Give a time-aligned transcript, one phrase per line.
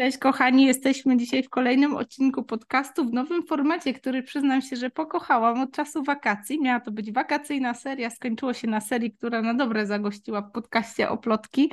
[0.00, 4.90] Cześć kochani, jesteśmy dzisiaj w kolejnym odcinku podcastu w nowym formacie, który przyznam się, że
[4.90, 6.62] pokochałam od czasu wakacji.
[6.62, 11.08] Miała to być wakacyjna seria, skończyło się na serii, która na dobre zagościła w podcaście
[11.08, 11.70] o plotki.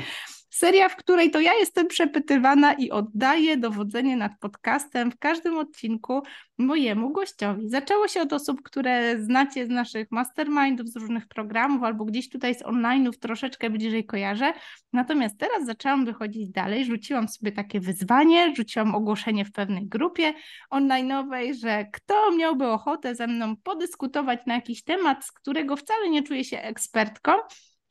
[0.50, 6.22] Seria, w której to ja jestem przepytywana i oddaję dowodzenie nad podcastem w każdym odcinku
[6.58, 7.70] mojemu gościowi.
[7.70, 12.56] Zaczęło się od osób, które znacie z naszych mastermindów, z różnych programów, albo gdzieś tutaj
[12.56, 14.54] z online'ów troszeczkę bliżej kojarzę.
[14.94, 20.34] Natomiast teraz zaczęłam wychodzić dalej, rzuciłam sobie takie wyzwanie, rzuciłam ogłoszenie w pewnej grupie
[20.72, 26.24] online'owej, że kto miałby ochotę ze mną podyskutować na jakiś temat, z którego wcale nie
[26.24, 27.32] czuję się ekspertką,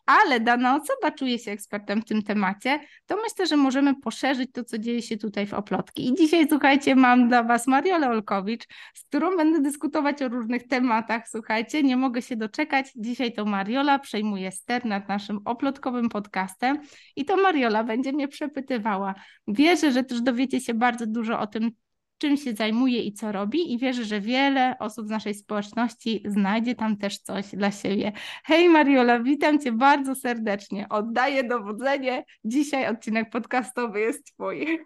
[0.07, 4.65] ale dana osoba czuje się ekspertem w tym temacie, to myślę, że możemy poszerzyć to,
[4.65, 6.09] co dzieje się tutaj w Oplotki.
[6.09, 11.29] I dzisiaj, słuchajcie, mam dla Was Mariolę Olkowicz, z którą będę dyskutować o różnych tematach.
[11.29, 12.93] Słuchajcie, nie mogę się doczekać.
[12.97, 16.79] Dzisiaj to Mariola przejmuje ster nad naszym oplotkowym podcastem
[17.17, 19.15] i to Mariola będzie mnie przepytywała.
[19.49, 21.71] Wierzę, że też dowiecie się bardzo dużo o tym,
[22.19, 26.75] czym się zajmuje i co robi i wierzę, że wiele osób z naszej społeczności znajdzie
[26.75, 28.13] tam też coś dla siebie.
[28.45, 30.87] Hej Mariola, witam Cię bardzo serdecznie.
[30.91, 32.25] Oddaję dowodzenie.
[32.45, 34.79] Dzisiaj odcinek podcastowy jest Twój.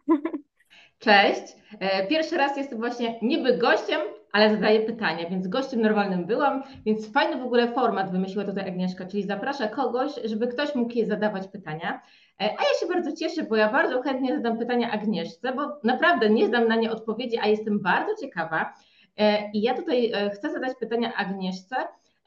[0.98, 1.42] Cześć.
[1.80, 4.00] E, pierwszy raz jestem właśnie niby gościem,
[4.32, 9.06] ale zadaję pytania, więc gościem normalnym byłam, więc fajny w ogóle format wymyśliła tutaj Agnieszka,
[9.06, 12.02] czyli zaprasza kogoś, żeby ktoś mógł jej zadawać pytania.
[12.40, 16.30] E, a ja się bardzo cieszę, bo ja bardzo chętnie zadam pytania Agnieszce, bo naprawdę
[16.30, 18.74] nie znam na nie odpowiedzi, a jestem bardzo ciekawa.
[19.16, 21.76] E, I ja tutaj chcę zadać pytania Agnieszce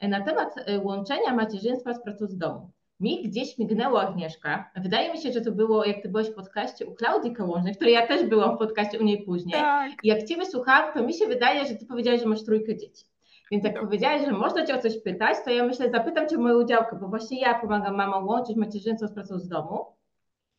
[0.02, 2.70] na temat łączenia macierzyństwa z pracą z domu.
[3.00, 4.70] Mi gdzieś mignęło Agnieszka.
[4.76, 7.94] Wydaje mi się, że to było, jak ty byłeś w podcaście u Klaudii Kołążnej, której
[7.94, 9.54] ja też byłam w podcaście u niej później.
[9.54, 9.90] Tak.
[10.02, 13.04] I jak ciebie słuchałam, to mi się wydaje, że ty powiedziałaś, że masz trójkę dzieci.
[13.50, 13.82] Więc jak tak.
[13.82, 16.98] powiedziałaś, że można cię o coś pytać, to ja myślę, zapytam cię o moją udziałkę,
[17.00, 19.86] bo właśnie ja pomagam mamom łączyć macierzyństwo z pracą z domu.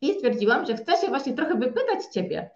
[0.00, 2.50] I stwierdziłam, że chcę się właśnie trochę wypytać ciebie,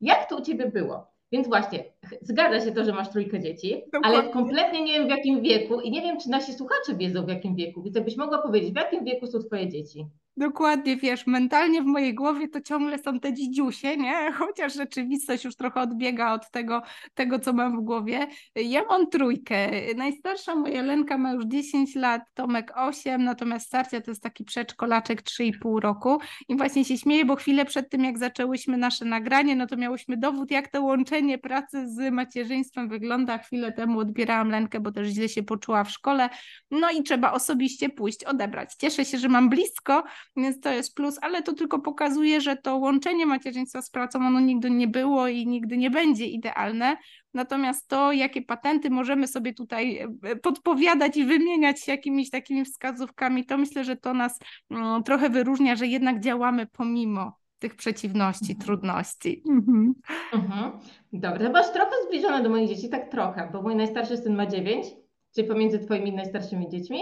[0.00, 1.14] jak to u ciebie było?
[1.32, 1.84] Więc właśnie,
[2.22, 4.18] zgadza się to, że masz trójkę dzieci, Dokładnie.
[4.18, 7.28] ale kompletnie nie wiem w jakim wieku i nie wiem, czy nasi słuchacze wiedzą w
[7.28, 7.82] jakim wieku.
[7.82, 10.06] Więc jakbyś mogła powiedzieć, w jakim wieku są twoje dzieci?
[10.36, 14.32] Dokładnie, wiesz, mentalnie w mojej głowie to ciągle są te dzidziusie, nie?
[14.38, 16.82] Chociaż rzeczywistość już trochę odbiega od tego,
[17.14, 18.26] tego, co mam w głowie.
[18.54, 19.70] Ja mam trójkę.
[19.96, 25.22] Najstarsza moja Lenka ma już 10 lat, Tomek 8, natomiast starcia to jest taki przedszkolaczek
[25.22, 26.18] 3,5 roku.
[26.48, 30.16] I właśnie się śmieję, bo chwilę przed tym, jak zaczęłyśmy nasze nagranie, no to miałyśmy
[30.16, 33.38] dowód, jak to łączenie pracy z macierzyństwem wygląda.
[33.38, 36.28] Chwilę temu odbierałam Lenkę, bo też źle się poczuła w szkole.
[36.70, 38.74] No i trzeba osobiście pójść, odebrać.
[38.74, 40.04] Cieszę się, że mam blisko,
[40.36, 44.40] więc to jest plus, ale to tylko pokazuje, że to łączenie macierzyństwa z pracą, ono
[44.40, 46.96] nigdy nie było i nigdy nie będzie idealne.
[47.34, 53.46] Natomiast to, jakie patenty możemy sobie tutaj e, podpowiadać i wymieniać się jakimiś takimi wskazówkami,
[53.46, 54.38] to myślę, że to nas
[54.70, 58.60] mm, trochę wyróżnia, że jednak działamy pomimo tych przeciwności, mhm.
[58.66, 59.42] trudności.
[59.48, 59.94] Mhm.
[60.32, 60.72] Mhm.
[61.12, 64.86] Dobra, masz trochę zbliżone do moich dzieci, tak trochę, bo mój najstarszy syn ma 9,
[65.34, 67.00] czyli pomiędzy twoimi najstarszymi dziećmi.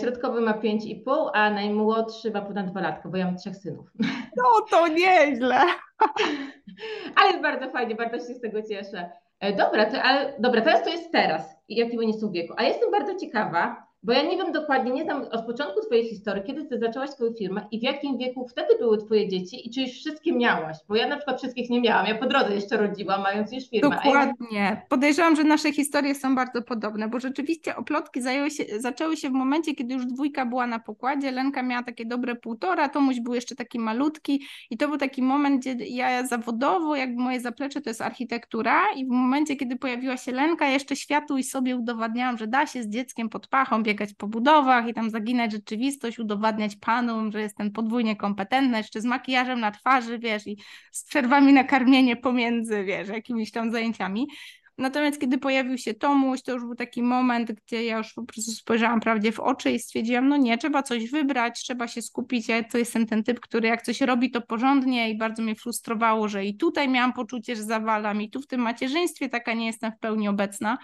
[0.00, 3.86] Środkowy ma 5,5, a najmłodszy ma ponad 2 latka, bo ja mam trzech synów.
[4.36, 5.60] No to nieźle.
[7.16, 9.10] Ale jest bardzo fajnie, bardzo się z tego cieszę.
[9.40, 12.54] E, dobra, to, ale, dobra, teraz to jest teraz, jaki oni są wieku.
[12.56, 16.42] A jestem bardzo ciekawa, bo ja nie wiem dokładnie, nie znam od początku Twojej historii,
[16.46, 19.80] kiedy Ty zaczęłaś swoją firmę i w jakim wieku wtedy były Twoje dzieci i czy
[19.80, 20.76] już wszystkie miałaś?
[20.88, 23.90] Bo ja na przykład wszystkich nie miałam, ja po drodze jeszcze rodziłam, mając już firmę.
[23.90, 24.58] Dokładnie.
[24.58, 24.82] Ja...
[24.88, 29.74] Podejrzewam, że nasze historie są bardzo podobne, bo rzeczywiście oplotki się, zaczęły się w momencie,
[29.74, 33.78] kiedy już dwójka była na pokładzie, Lenka miała takie dobre półtora, Tomuś był jeszcze taki
[33.78, 38.80] malutki i to był taki moment, gdzie ja zawodowo, jakby moje zaplecze to jest architektura
[38.96, 42.82] i w momencie, kiedy pojawiła się Lenka, jeszcze światu i sobie udowadniałam, że da się
[42.82, 47.72] z dzieckiem pod pachą biegać po budowach i tam zaginać rzeczywistość, udowadniać panom, że jestem
[47.72, 50.56] podwójnie kompetentna, jeszcze z makijażem na twarzy, wiesz, i
[50.92, 54.26] z przerwami na karmienie pomiędzy, wiesz, jakimiś tam zajęciami.
[54.78, 58.52] Natomiast kiedy pojawił się Tomuś, to już był taki moment, gdzie ja już po prostu
[58.52, 62.48] spojrzałam prawdzie w oczy i stwierdziłam, no nie, trzeba coś wybrać, trzeba się skupić.
[62.48, 66.28] Ja to jestem ten typ, który jak coś robi, to porządnie i bardzo mnie frustrowało,
[66.28, 69.92] że i tutaj miałam poczucie, że zawalam i tu w tym macierzyństwie taka nie jestem
[69.92, 70.78] w pełni obecna.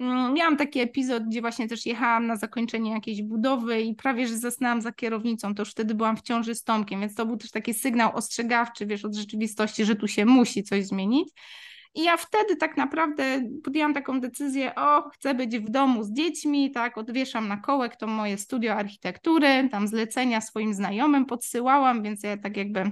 [0.00, 4.36] Mm, miałam taki epizod, gdzie właśnie też jechałam na zakończenie jakiejś budowy i prawie, że
[4.36, 7.50] zasnęłam za kierownicą, to już wtedy byłam w ciąży z Tomkiem, więc to był też
[7.50, 11.28] taki sygnał ostrzegawczy, wiesz, od rzeczywistości, że tu się musi coś zmienić.
[11.94, 16.70] I ja wtedy tak naprawdę podjęłam taką decyzję, o, chcę być w domu z dziećmi,
[16.70, 22.36] tak, odwieszam na kołek to moje studio architektury, tam zlecenia swoim znajomym podsyłałam, więc ja
[22.36, 22.90] tak jakby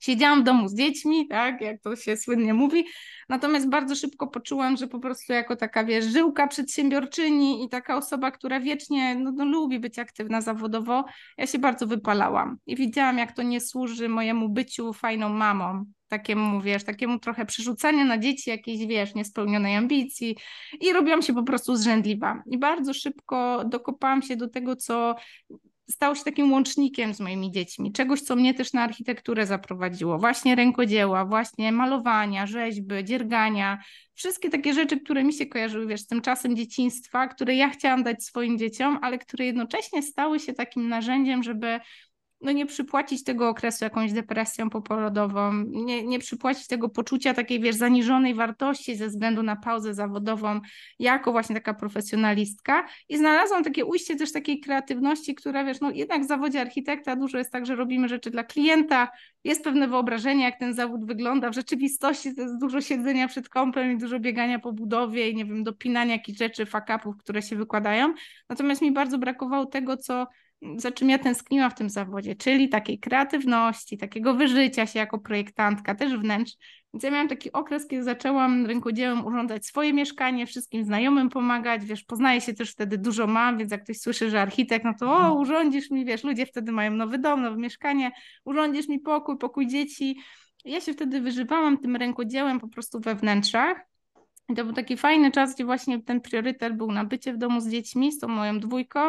[0.00, 2.84] siedziałam w domu z dziećmi, tak, jak to się słynnie mówi,
[3.28, 8.30] natomiast bardzo szybko poczułam, że po prostu jako taka, wiesz, żyłka przedsiębiorczyni i taka osoba,
[8.30, 11.04] która wiecznie no, no, lubi być aktywna zawodowo,
[11.38, 12.56] ja się bardzo wypalałam.
[12.66, 18.04] I widziałam, jak to nie służy mojemu byciu fajną mamą, takiemu, wiesz, takiemu trochę przerzucaniu
[18.04, 20.36] na dzieci jakiejś, wiesz, niespełnionej ambicji.
[20.80, 22.42] I robiłam się po prostu zrzędliwa.
[22.46, 25.14] I bardzo szybko dokopałam się do tego, co
[25.90, 30.54] stało się takim łącznikiem z moimi dziećmi, czegoś, co mnie też na architekturę zaprowadziło, właśnie
[30.54, 33.78] rękodzieła, właśnie malowania, rzeźby, dziergania,
[34.14, 38.02] wszystkie takie rzeczy, które mi się kojarzyły, wiesz, z tym czasem dzieciństwa, które ja chciałam
[38.02, 41.80] dać swoim dzieciom, ale które jednocześnie stały się takim narzędziem, żeby
[42.40, 47.76] no nie przypłacić tego okresu jakąś depresją poporodową, nie, nie przypłacić tego poczucia takiej, wiesz,
[47.76, 50.60] zaniżonej wartości ze względu na pauzę zawodową,
[50.98, 52.86] jako właśnie taka profesjonalistka.
[53.08, 57.38] I znalazłam takie ujście też takiej kreatywności, która, wiesz, no jednak w zawodzie architekta dużo
[57.38, 59.08] jest tak, że robimy rzeczy dla klienta,
[59.44, 63.92] jest pewne wyobrażenie, jak ten zawód wygląda, w rzeczywistości to jest dużo siedzenia przed kąpem
[63.92, 68.14] i dużo biegania po budowie i nie wiem, dopinania jakichś rzeczy, fakapów, które się wykładają,
[68.48, 70.26] natomiast mi bardzo brakowało tego, co
[70.76, 75.94] za czym ja tęskniłam w tym zawodzie, czyli takiej kreatywności, takiego wyżycia się jako projektantka,
[75.94, 76.52] też wnętrz.
[76.94, 82.04] Więc ja miałam taki okres, kiedy zaczęłam rękodziełem urządzać swoje mieszkanie, wszystkim znajomym pomagać, wiesz,
[82.04, 85.16] poznaję się też wtedy dużo mam, więc jak ktoś słyszy, że architekt, no to o,
[85.16, 85.36] mhm.
[85.36, 88.10] urządzisz mi, wiesz, ludzie wtedy mają nowy dom, nowe mieszkanie,
[88.44, 90.20] urządzisz mi pokój, pokój dzieci.
[90.64, 93.89] Ja się wtedy wyżywałam tym rękodziełem po prostu we wnętrzach
[94.50, 97.60] i to był taki fajny czas, gdzie właśnie ten priorytet był na bycie w domu
[97.60, 99.00] z dziećmi, z tą moją dwójką,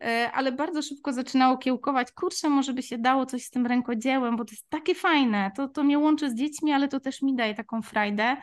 [0.00, 4.36] e, ale bardzo szybko zaczynało kiełkować, kurczę, może by się dało coś z tym rękodziełem,
[4.36, 7.36] bo to jest takie fajne, to, to mnie łączy z dziećmi, ale to też mi
[7.36, 8.36] daje taką frajdę.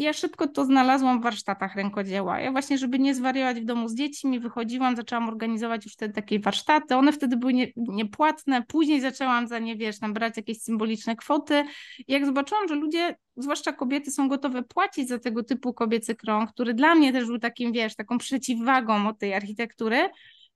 [0.00, 2.40] I ja szybko to znalazłam w warsztatach rękodzieła.
[2.40, 6.40] Ja właśnie, żeby nie zwariować w domu z dziećmi, wychodziłam, zaczęłam organizować już wtedy takie
[6.40, 6.96] warsztaty.
[6.96, 8.62] One wtedy były nie, niepłatne.
[8.62, 11.64] Później zaczęłam za nie, wiesz, tam brać jakieś symboliczne kwoty.
[12.08, 16.52] I jak zobaczyłam, że ludzie, zwłaszcza kobiety, są gotowe płacić za tego typu kobiecy krąg,
[16.52, 20.08] który dla mnie też był takim, wiesz, taką przeciwwagą od tej architektury,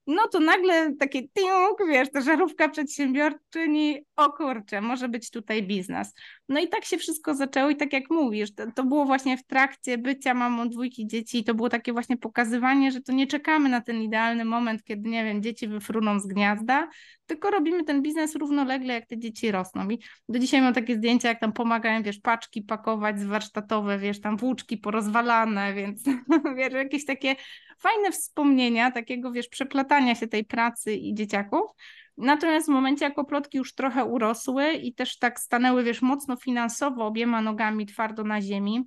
[0.06, 6.14] no to nagle takie tiunk, wiesz, ta żarówka przedsiębiorczyni, o kurczę, może być tutaj biznes.
[6.48, 9.44] No i tak się wszystko zaczęło i tak jak mówisz, to, to było właśnie w
[9.44, 13.68] trakcie bycia mamą dwójki dzieci i to było takie właśnie pokazywanie, że to nie czekamy
[13.68, 16.88] na ten idealny moment, kiedy, nie wiem, dzieci wyfruną z gniazda,
[17.26, 19.90] tylko robimy ten biznes równolegle, jak te dzieci rosną.
[19.90, 19.98] I
[20.28, 24.36] do dzisiaj mam takie zdjęcia, jak tam pomagają, wiesz, paczki pakować z warsztatowe, wiesz, tam
[24.36, 26.02] włóczki porozwalane, więc
[26.56, 27.36] wiesz, jakieś takie
[27.84, 31.70] fajne wspomnienia, takiego, wiesz, przeplatania się tej pracy i dzieciaków.
[32.16, 37.06] Natomiast w momencie, jak oplotki już trochę urosły i też tak stanęły, wiesz, mocno finansowo
[37.06, 38.84] obiema nogami twardo na ziemi,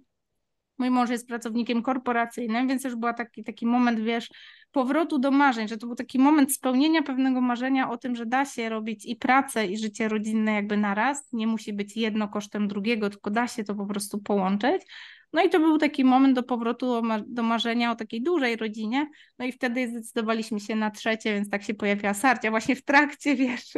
[0.77, 4.29] Mój mąż jest pracownikiem korporacyjnym, więc też był taki, taki moment, wiesz,
[4.71, 8.45] powrotu do marzeń, że to był taki moment spełnienia pewnego marzenia o tym, że da
[8.45, 11.33] się robić i pracę, i życie rodzinne jakby naraz.
[11.33, 14.81] Nie musi być jedno kosztem drugiego, tylko da się to po prostu połączyć.
[15.37, 19.09] No i to był taki moment do powrotu do marzenia o takiej dużej rodzinie.
[19.39, 23.35] No i wtedy zdecydowaliśmy się na trzecie, więc tak się pojawiła Sarcia właśnie w trakcie,
[23.45, 23.73] wiesz,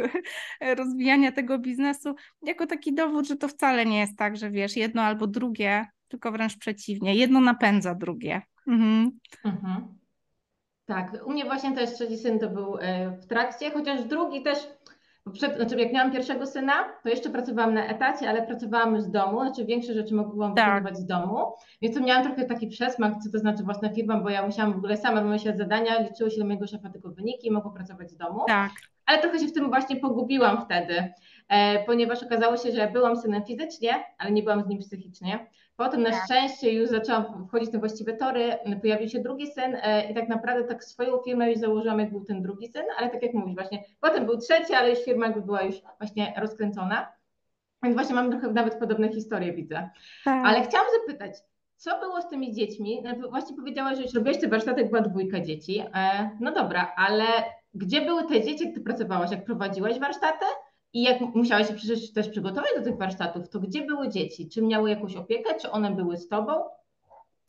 [0.76, 5.02] rozwijania tego biznesu, jako taki dowód, że to wcale nie jest tak, że wiesz, jedno
[5.02, 7.14] albo drugie, tylko wręcz przeciwnie.
[7.14, 8.42] Jedno napędza drugie.
[8.68, 9.10] Mhm.
[9.44, 9.98] Mhm.
[10.86, 14.58] Tak, u mnie właśnie też trzeci syn to był e, w trakcie, chociaż drugi też
[15.32, 16.72] przed, znaczy jak miałam pierwszego syna,
[17.02, 20.66] to jeszcze pracowałam na etacie, ale pracowałam z domu, znaczy większe rzeczy mogłam tak.
[20.66, 21.46] wykonywać z domu,
[21.82, 24.76] więc to miałam trochę taki przesmak, co to znaczy własna firma, bo ja musiałam w
[24.76, 28.16] ogóle sama wymyślać zadania, liczyły się do mojego szefa tylko wyniki i mogłam pracować z
[28.16, 28.40] domu.
[28.46, 28.70] Tak.
[29.06, 31.12] Ale trochę się w tym właśnie pogubiłam wtedy,
[31.48, 35.46] e, ponieważ okazało się, że byłam synem fizycznie, ale nie byłam z nim psychicznie.
[35.80, 36.24] Potem na tak.
[36.24, 40.64] szczęście już zaczęłam wchodzić na właściwe tory, pojawił się drugi syn e, i tak naprawdę
[40.64, 43.84] tak swoją firmę już założyłam, jak był ten drugi syn, ale tak jak mówisz właśnie,
[44.00, 47.12] potem był trzeci, ale już firma jakby była już właśnie rozkręcona.
[47.82, 49.90] Więc właśnie mam trochę nawet podobne historie, widzę.
[50.24, 50.46] Tak.
[50.46, 51.34] Ale chciałam zapytać,
[51.76, 53.02] co było z tymi dziećmi?
[53.04, 55.82] No, właśnie powiedziałaś, że już robiłeś te warsztaty, była dwójka dzieci.
[55.94, 57.24] E, no dobra, ale
[57.74, 59.30] gdzie były te dzieci, jak ty pracowałaś?
[59.30, 60.46] Jak prowadziłaś warsztaty?
[60.92, 64.48] I jak musiałaś się przecież też przygotować do tych warsztatów, to gdzie były dzieci?
[64.48, 66.52] Czy miały jakąś opiekę, czy one były z tobą?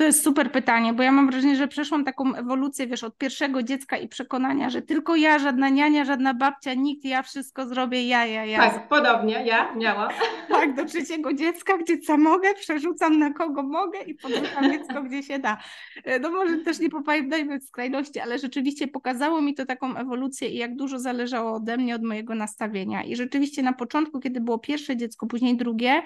[0.01, 3.63] To jest super pytanie, bo ja mam wrażenie, że przeszłam taką ewolucję, wiesz, od pierwszego
[3.63, 8.25] dziecka i przekonania, że tylko ja, żadna niania, żadna babcia, nikt, ja wszystko zrobię, ja,
[8.25, 8.57] ja, ja.
[8.57, 10.11] Tak, podobnie, ja miałam.
[10.49, 15.23] Tak, do trzeciego dziecka, gdzie co mogę, przerzucam na kogo mogę i podrzucam dziecko, gdzie
[15.23, 15.57] się da.
[16.03, 20.49] E, no może też nie popadajmy w skrajności, ale rzeczywiście pokazało mi to taką ewolucję
[20.49, 23.03] i jak dużo zależało ode mnie, od mojego nastawienia.
[23.03, 26.01] I rzeczywiście na początku, kiedy było pierwsze dziecko, później drugie,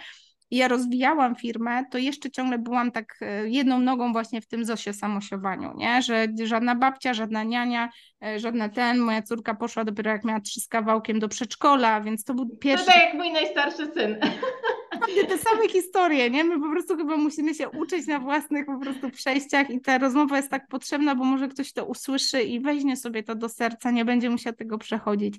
[0.56, 4.66] i ja rozwijałam firmę, to jeszcze ciągle byłam tak e, jedną nogą właśnie w tym
[4.66, 6.02] ZOSie samosiowaniu, nie?
[6.02, 7.90] że żadna babcia, żadna niania,
[8.26, 12.24] e, żadna ten, moja córka poszła dopiero jak miała trzy z kawałkiem do przedszkola, więc
[12.24, 12.86] to był pierwszy...
[12.86, 14.18] To tak jak mój najstarszy syn.
[15.08, 16.44] dokładnie te same historie, nie?
[16.44, 20.38] My po prostu chyba musimy się uczyć na własnych po prostu przejściach i ta rozmowa
[20.38, 24.06] jest tak potrzebna, bo może ktoś to usłyszy i weźmie sobie to do serca, nie
[24.06, 25.36] będzie musiał tego przechodzić.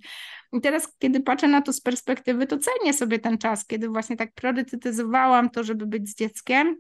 [0.52, 4.16] I teraz, kiedy patrzę na to z perspektywy, to cenię sobie ten czas, kiedy właśnie
[4.16, 6.76] tak priorytetyzowałam to, żeby być z dzieckiem,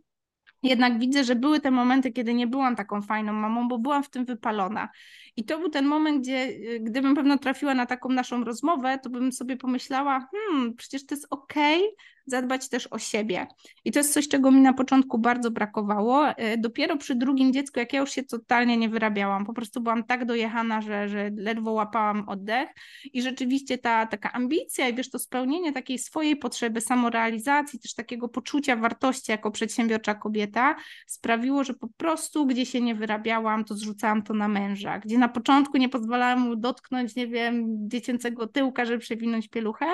[0.62, 4.10] jednak widzę, że były te momenty, kiedy nie byłam taką fajną mamą, bo byłam w
[4.10, 4.88] tym wypalona.
[5.36, 9.10] I to był ten moment, gdzie y, gdybym pewno trafiła na taką naszą rozmowę, to
[9.10, 11.96] bym sobie pomyślała, hmm, przecież to jest okej, okay,
[12.26, 13.46] zadbać też o siebie.
[13.84, 16.28] I to jest coś, czego mi na początku bardzo brakowało.
[16.28, 20.04] E, dopiero przy drugim dziecku, jak ja już się totalnie nie wyrabiałam, po prostu byłam
[20.04, 22.68] tak dojechana, że, że ledwo łapałam oddech
[23.12, 28.28] i rzeczywiście ta taka ambicja i wiesz, to spełnienie takiej swojej potrzeby samorealizacji, też takiego
[28.28, 34.22] poczucia wartości jako przedsiębiorcza kobieta sprawiło, że po prostu gdzie się nie wyrabiałam, to zrzucałam
[34.22, 38.98] to na męża, gdzie na początku nie pozwalałam mu dotknąć, nie wiem, dziecięcego tyłka, żeby
[38.98, 39.86] przewinąć pieluchę,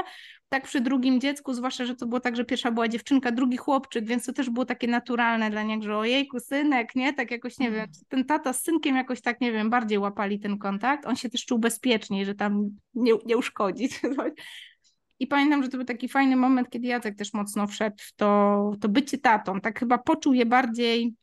[0.53, 4.07] tak przy drugim dziecku, zwłaszcza, że to było tak, że pierwsza była dziewczynka, drugi chłopczyk,
[4.07, 7.13] więc to też było takie naturalne dla niego, że ojejku, synek, nie?
[7.13, 8.05] Tak jakoś, nie wiem, mhm.
[8.09, 11.07] ten tata z synkiem jakoś tak, nie wiem, bardziej łapali ten kontakt.
[11.07, 14.01] On się też czuł bezpieczniej, że tam nie, nie uszkodzić.
[15.21, 18.71] I pamiętam, że to był taki fajny moment, kiedy Jacek też mocno wszedł w to,
[18.81, 19.61] to bycie tatą.
[19.61, 21.15] Tak chyba poczuł je bardziej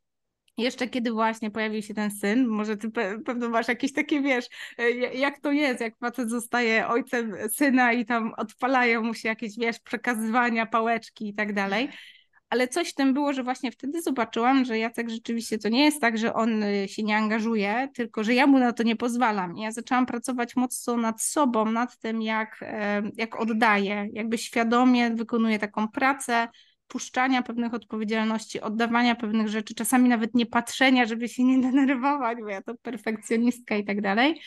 [0.59, 4.45] jeszcze kiedy właśnie pojawił się ten syn, może ty pe pewno masz jakieś takie, wiesz,
[4.77, 9.57] e, jak to jest, jak facet zostaje ojcem syna i tam odpalają mu się jakieś,
[9.57, 11.89] wiesz, przekazywania, pałeczki i tak dalej.
[12.49, 16.01] Ale coś w tym było, że właśnie wtedy zobaczyłam, że Jacek rzeczywiście to nie jest
[16.01, 19.57] tak, że on y, się nie angażuje, tylko że ja mu na to nie pozwalam.
[19.57, 25.59] Ja zaczęłam pracować mocno nad sobą, nad tym, jak, e, jak oddaję, jakby świadomie wykonuję
[25.59, 26.47] taką pracę,
[26.89, 32.49] puszczania pewnych odpowiedzialności, oddawania pewnych rzeczy, czasami nawet nie patrzenia, żeby się nie denerwować, bo
[32.49, 34.41] ja to perfekcjonistka i tak dalej.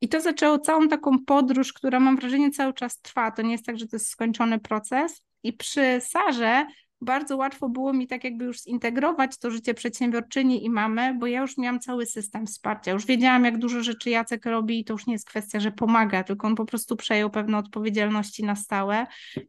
[0.00, 3.30] I to zaczęło całą taką podróż, która mam wrażenie cały czas trwa.
[3.30, 5.22] To nie jest tak, że to jest skończony proces.
[5.42, 6.66] I przy Sarze
[7.02, 11.40] bardzo łatwo było mi tak jakby już zintegrować to życie przedsiębiorczyni i mamy, bo ja
[11.40, 12.92] już miałam cały system wsparcia.
[12.92, 16.24] Już wiedziałam, jak dużo rzeczy Jacek robi i to już nie jest kwestia, że pomaga,
[16.24, 19.06] tylko on po prostu przejął pewne odpowiedzialności na stałe.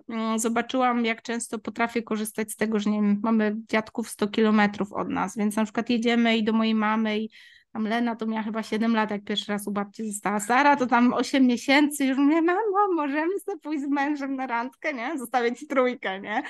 [0.09, 4.93] Mm, zobaczyłam, jak często potrafię korzystać z tego, że nie wiem, mamy dziadków 100 kilometrów
[4.93, 7.29] od nas, więc na przykład jedziemy i do mojej mamy i
[7.73, 10.39] tam Lena to miała chyba 7 lat, jak pierwszy raz u babci została.
[10.39, 14.93] Sara to tam 8 miesięcy, już mówię, mamo, możemy sobie pójść z mężem na randkę,
[14.93, 15.17] nie?
[15.17, 16.43] Zostawić trójkę, nie?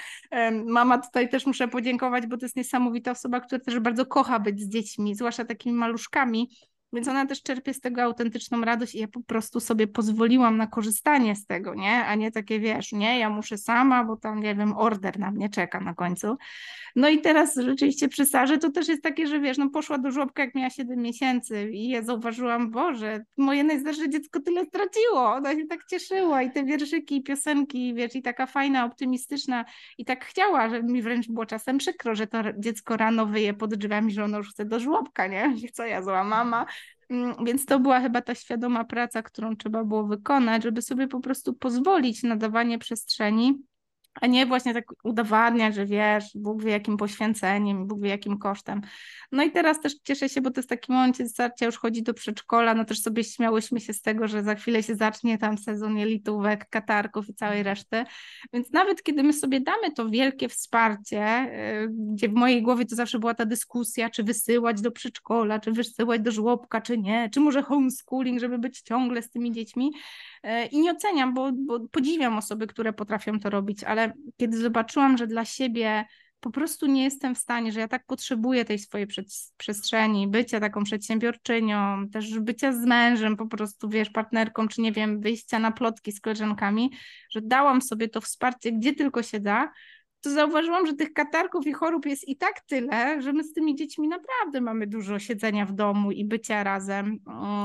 [0.66, 4.62] Mama tutaj też muszę podziękować, bo to jest niesamowita osoba, która też bardzo kocha być
[4.62, 6.50] z dziećmi, zwłaszcza takimi maluszkami
[6.94, 10.68] więc ona też czerpie z tego autentyczną radość i ja po prostu sobie pozwoliłam na
[10.68, 12.06] korzystanie z tego, nie?
[12.06, 15.50] A nie takie, wiesz, nie, ja muszę sama, bo tam, nie wiem, order na mnie
[15.50, 16.38] czeka na końcu.
[16.96, 20.12] No i teraz rzeczywiście przy Sarze to też jest takie, że wiesz, no poszła do
[20.12, 25.56] żłobka jak miała 7 miesięcy i ja zauważyłam, Boże, moje najstarsze dziecko tyle straciło, ona
[25.56, 29.66] się tak cieszyła i te wierszyki, i piosenki, wiesz, i taka fajna, optymistyczna
[29.98, 33.76] i tak chciała, że mi wręcz było czasem przykro, że to dziecko rano wyje pod
[33.76, 35.54] drzwiami, że ono już chce do żłobka, nie?
[35.74, 36.66] Co ja zła mama,
[37.46, 41.54] więc to była chyba ta świadoma praca, którą trzeba było wykonać, żeby sobie po prostu
[41.54, 43.64] pozwolić na dawanie przestrzeni
[44.22, 48.82] a nie właśnie tak udowadniać, że wiesz, Bóg wie jakim poświęceniem, Bóg wie jakim kosztem.
[49.32, 52.04] No i teraz też cieszę się, bo to jest taki moment, kiedy starcia już chodzi
[52.04, 55.58] do przedszkola, no też sobie śmiałyśmy się z tego, że za chwilę się zacznie tam
[55.58, 58.04] sezon jelitówek, katarków i całej reszty,
[58.54, 61.50] więc nawet kiedy my sobie damy to wielkie wsparcie,
[61.84, 65.72] y, gdzie w mojej głowie to zawsze była ta dyskusja, czy wysyłać do przedszkola, czy
[65.72, 69.92] wysyłać do żłobka, czy nie, czy może homeschooling, żeby być ciągle z tymi dziećmi,
[70.72, 75.28] I nie oceniam, bo, bo podziwiam osoby, które potrafią to robić, ale kiedy zobaczyłam, że
[75.28, 76.06] dla siebie
[76.40, 79.08] po prostu nie jestem w stanie, że ja tak potrzebuję tej swojej
[79.58, 85.22] przestrzeni, bycia taką przedsiębiorczynią, też bycia z mężem, po prostu, wiesz, partnerką, czy nie wiem,
[85.22, 86.92] wyjścia na plotki z koleżankami,
[87.32, 89.72] że dałam sobie to wsparcie, gdzie tylko się da,
[90.22, 93.76] to zauważyłam, że tych katarków i chorób jest i tak tyle, że my z tymi
[93.76, 97.20] dziećmi naprawdę mamy dużo siedzenia w domu i bycia razem,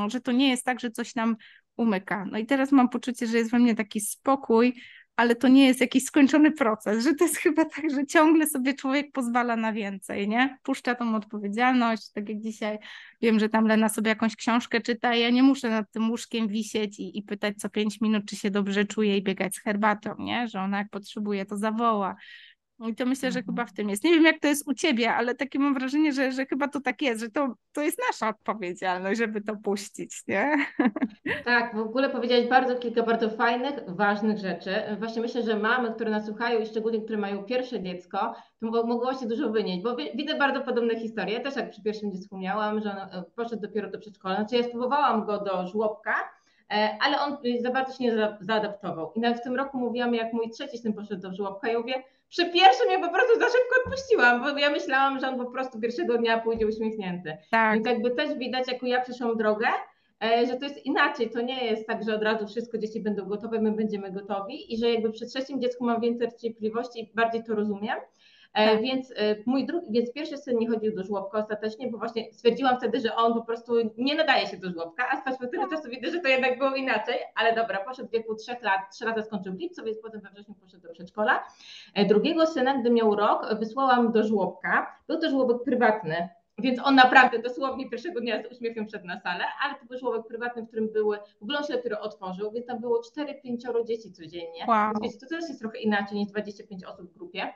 [0.08, 1.36] że to nie jest tak, że coś nam
[1.78, 2.24] umyka.
[2.24, 4.74] No i teraz mam poczucie, że jest we mnie taki spokój,
[5.16, 8.74] ale to nie jest jakiś skończony proces, że to jest chyba tak, że ciągle sobie
[8.74, 10.58] człowiek pozwala na więcej, nie?
[10.62, 12.78] Puszcza tą odpowiedzialność, tak jak dzisiaj
[13.22, 17.00] wiem, że tam Lena sobie jakąś książkę czyta ja nie muszę nad tym łóżkiem wisieć
[17.00, 20.48] i, i pytać co pięć minut, czy się dobrze czuje i biegać z herbatą, nie?
[20.48, 22.16] Że ona jak potrzebuje, to zawoła.
[22.86, 24.04] I to myślę, że chyba w tym jest.
[24.04, 26.80] Nie wiem, jak to jest u ciebie, ale takie mam wrażenie, że, że chyba to
[26.80, 30.56] tak jest, że to, to jest nasza odpowiedzialność, żeby to puścić, nie?
[31.44, 34.70] Tak, w ogóle powiedziałeś bardzo kilka bardzo fajnych, ważnych rzeczy.
[34.98, 39.14] Właśnie myślę, że mamy, które nas słuchają i szczególnie, które mają pierwsze dziecko, to mogło
[39.14, 41.34] się dużo wynieść, bo widzę bardzo podobne historie.
[41.34, 44.36] Ja też jak przy pierwszym dziecku miałam, że on e, poszedł dopiero do przedszkola.
[44.36, 46.14] Znaczy ja spróbowałam go do żłobka,
[46.70, 49.12] e, ale on za bardzo się nie zaadaptował.
[49.14, 52.02] I nawet w tym roku mówiłam, jak mój trzeci syn poszedł do żłobka, ja mówię,
[52.28, 55.80] przy pierwszym ja po prostu za szybko odpuściłam, bo ja myślałam, że on po prostu
[55.80, 57.36] pierwszego dnia pójdzie uśmiechnięty.
[57.50, 57.74] Tak.
[57.74, 59.66] Więc jakby też widać, jaką ja przeszłam drogę,
[60.24, 61.30] e, że to jest inaczej.
[61.30, 64.78] To nie jest tak, że od razu wszystko dzieci będą gotowe, my będziemy gotowi i
[64.78, 67.98] że jakby przy trzecim dziecku mam więcej cierpliwości i bardziej to rozumiem.
[68.54, 68.82] E, tak.
[68.82, 72.76] Więc e, mój drugi, więc pierwszy syn nie chodził do żłobka ostatecznie, bo właśnie stwierdziłam
[72.76, 76.10] wtedy, że on po prostu nie nadaje się do żłobka, a z perspektywy czasu widzę,
[76.10, 79.52] że to jednak było inaczej, ale dobra, poszedł w wieku 3 lat, 3 lata skończył
[79.52, 81.44] w lipcu, więc potem we wrześniu poszedł do przedszkola.
[81.94, 84.98] E, drugiego syna, gdy miał rok, wysłałam do żłobka.
[85.08, 86.28] Był to żłobek prywatny,
[86.58, 90.26] więc on naprawdę dosłownie pierwszego dnia z uśmiechem wszedł na salę, ale to był żłobek
[90.26, 94.12] prywatny, w którym były, w ogóle on się dopiero otworzył, więc tam było 4-5 dzieci
[94.12, 94.64] codziennie.
[94.68, 94.92] Wow.
[95.02, 97.52] Więc wiecie, to też jest trochę inaczej niż 25 osób w grupie.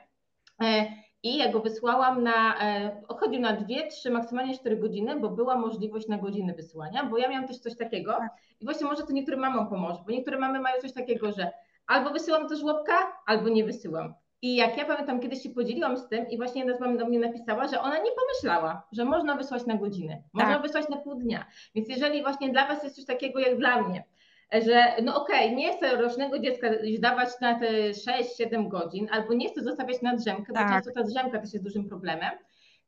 [0.61, 0.85] E,
[1.23, 5.57] I ja go wysłałam na, e, chodził na 2, 3, maksymalnie 4 godziny, bo była
[5.57, 8.31] możliwość na godziny wysyłania, bo ja miałam też coś takiego tak.
[8.59, 11.51] i właśnie może to niektórym mamom pomoże, bo niektóre mamy mają coś takiego, że
[11.87, 12.93] albo wysyłam do żłobka,
[13.25, 14.13] albo nie wysyłam.
[14.41, 17.05] I jak ja pamiętam, kiedyś się podzieliłam z tym i właśnie jedna z mam do
[17.05, 20.61] mnie napisała, że ona nie pomyślała, że można wysłać na godzinę, można tak.
[20.61, 21.45] wysłać na pół dnia.
[21.75, 24.03] Więc jeżeli właśnie dla Was jest coś takiego jak dla mnie,
[24.51, 26.69] że no okej, okay, nie chcę rocznego dziecka
[26.99, 30.67] dawać na te 6-7 godzin, albo nie chcę zostawiać na drzemkę, tak.
[30.67, 32.31] bo często ta drzemka też jest dużym problemem,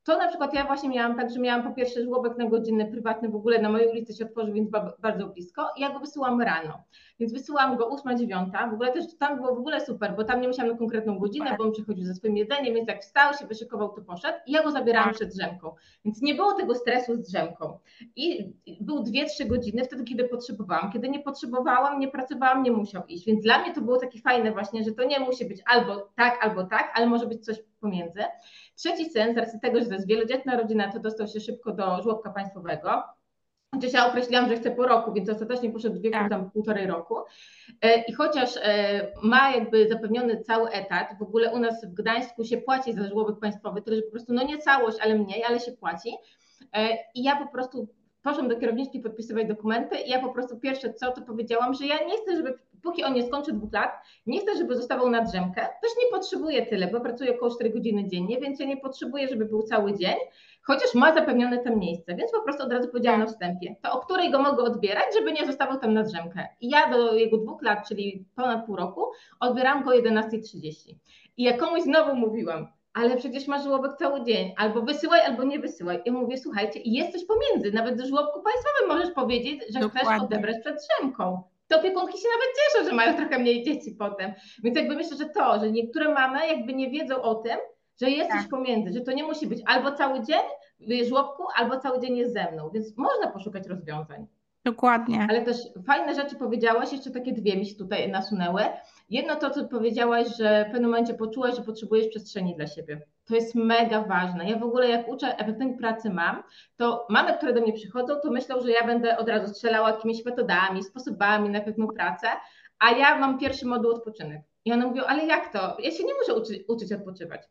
[0.06, 3.30] to na przykład ja właśnie miałam tak, że miałam po pierwsze żłobek na godzinny prywatny
[3.30, 4.70] w ogóle na mojej ulicy się otworzył, więc
[5.00, 6.84] bardzo blisko i ja go wysyłam rano.
[7.20, 10.48] Więc wysyłam go 8-9, w ogóle też tam było w ogóle super, bo tam nie
[10.48, 13.90] musiałam na konkretną godzinę, bo on przychodził ze swoim jedzeniem, więc jak wstał, się wyszykował,
[13.90, 15.16] to poszedł i ja go zabierałam tak.
[15.16, 15.76] przed drzemką.
[16.06, 17.80] Więc nie było tego stresu z drzemką.
[18.16, 20.92] I był 2-3 godziny wtedy, kiedy potrzebowałam.
[20.92, 23.26] Kiedy nie potrzebowałam, nie pracowałam, nie musiał iść.
[23.26, 26.46] Więc dla mnie to było takie fajne właśnie, że to nie musi być albo tak,
[26.46, 28.24] albo tak, ale może być coś pomiędzy.
[28.75, 32.01] Trzeci syn, z racji tego, że to jest wielodzietna rodzina, to dostał się szybko do
[32.01, 33.03] żłobka państwowego.
[33.75, 36.29] Chociaż ja określiłam, że chcę po roku, więc ostatecznie poszedł w wieku tak.
[36.29, 37.15] tam półtorej roku.
[37.82, 42.44] E, I chociaż e, ma jakby zapewniony cały etat, w ogóle u nas w Gdańsku
[42.44, 45.60] się płaci za żłobek państwowy, tyle że po prostu, no nie całość, ale mniej, ale
[45.60, 46.10] się płaci.
[46.74, 47.88] E, I ja po prostu
[48.24, 51.96] poszłam do kierowniczki podpisywać dokumenty i ja po prostu pierwsze co, to powiedziałam, że ja
[51.96, 53.92] nie chcę, żeby póki on nie skończy dwóch lat,
[54.25, 55.62] nie chcę, żeby zostawał na drzemkę.
[55.62, 59.46] Też nie potrzebuję tyle, bo pracuję około 4 godziny dziennie, więc ja nie potrzebuję, żeby
[59.46, 60.15] był cały dzień,
[60.63, 64.00] chociaż ma zapewnione to miejsce, więc po prostu od razu powiedziałam na wstępie, to o
[64.00, 66.48] której go mogę odbierać, żeby nie zostawał tam na drzemkę.
[66.62, 70.95] I ja do jego dwóch lat, czyli ponad pół roku, odbieram go o 11.30.
[71.38, 75.60] I jak komuś znowu mówiłam, ale przecież masz żłobek cały dzień, albo wysyłaj, albo nie
[75.60, 76.02] wysyłaj.
[76.06, 80.10] I mówię, słuchajcie, jest coś pomiędzy, nawet do żłobku państwowym możesz powiedzieć, że Dokładnie.
[80.10, 84.34] chcesz odebrać przed drzemką to opiekunki się nawet cieszą, że mają trochę mniej dzieci potem.
[84.63, 87.58] Więc jakby myślę, że to, że niektóre mamy jakby nie wiedzą o tym,
[88.01, 88.41] że jest tak.
[88.41, 90.41] coś pomiędzy, że to nie musi być albo cały dzień
[90.80, 94.28] w żłobku, albo cały dzień jest ze mną, więc można poszukać rozwiązań.
[94.65, 95.28] Dokładnie.
[95.30, 98.62] Ale też fajne rzeczy powiedziałaś, jeszcze takie dwie mi się tutaj nasunęły.
[99.10, 103.01] Jedno to, co powiedziałaś, że w pewnym momencie poczułaś, że potrzebujesz przestrzeni dla siebie.
[103.26, 104.50] To jest mega ważne.
[104.50, 106.44] Ja w ogóle jak uczę efektywnej pracy mam,
[106.78, 110.26] to mamy, które do mnie przychodzą, to myślą, że ja będę od razu strzelała jakimiś
[110.26, 112.28] metodami, sposobami na efektywną pracę,
[112.80, 114.42] a ja mam pierwszy moduł odpoczynek.
[114.66, 115.78] I one mówią, ale jak to?
[115.80, 117.42] Ja się nie muszę uczy, uczyć odpoczywać.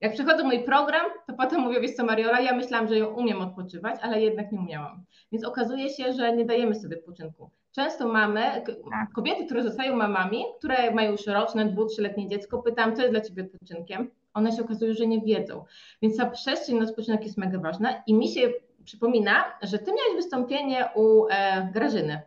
[0.00, 3.40] Jak przechodzę mój program, to potem mówię, wiesz co Mariola, ja myślałam, że ją umiem
[3.40, 5.04] odpoczywać, ale jednak nie umiałam.
[5.32, 7.50] Więc okazuje się, że nie dajemy sobie odpoczynku.
[7.72, 9.12] Często mamy, tak.
[9.14, 13.20] kobiety, które zostają mamami, które mają już roczne, dwu, trzyletnie dziecko, pytam, co jest dla
[13.20, 14.10] Ciebie odpoczynkiem?
[14.34, 15.64] One się okazują, że nie wiedzą.
[16.02, 18.52] Więc ta przestrzeń na odpoczynek jest mega ważna i mi się
[18.84, 22.22] przypomina, że Ty miałeś wystąpienie u e, Grażyny.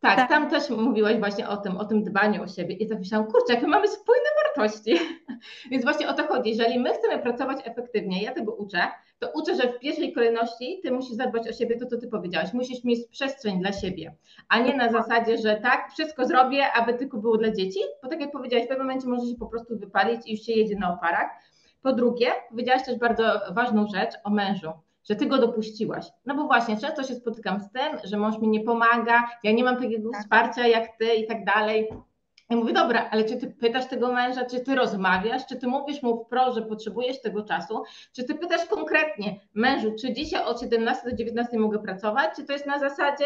[0.00, 2.98] Tak, tak, tam też mówiłaś właśnie o tym, o tym dbaniu o siebie i tak
[2.98, 4.98] myślałam, kurczę, jakie mamy spójne wartości.
[5.70, 6.50] Więc właśnie o to chodzi.
[6.50, 8.78] Jeżeli my chcemy pracować efektywnie, ja tego uczę,
[9.18, 12.52] to uczę, że w pierwszej kolejności ty musisz zadbać o siebie, to co ty powiedziałaś.
[12.52, 14.14] Musisz mieć przestrzeń dla siebie,
[14.48, 18.20] a nie na zasadzie, że tak, wszystko zrobię, aby tylko było dla dzieci, bo tak
[18.20, 20.94] jak powiedziałaś, w pewnym momencie może się po prostu wypalić i już się jedzie na
[20.94, 21.30] oparach.
[21.82, 24.72] Po drugie, powiedziałaś też bardzo ważną rzecz o mężu
[25.08, 26.06] że ty go dopuściłaś.
[26.26, 29.64] No bo właśnie, często się spotykam z tym, że mąż mi nie pomaga, ja nie
[29.64, 30.20] mam takiego tak.
[30.20, 31.88] wsparcia jak ty i tak dalej.
[32.50, 36.02] Ja mówię, dobra, ale czy ty pytasz tego męża, czy ty rozmawiasz, czy ty mówisz
[36.02, 37.82] mu wprost, że potrzebujesz tego czasu,
[38.12, 42.52] czy ty pytasz konkretnie mężu, czy dzisiaj od 17 do 19 mogę pracować, czy to
[42.52, 43.24] jest na zasadzie,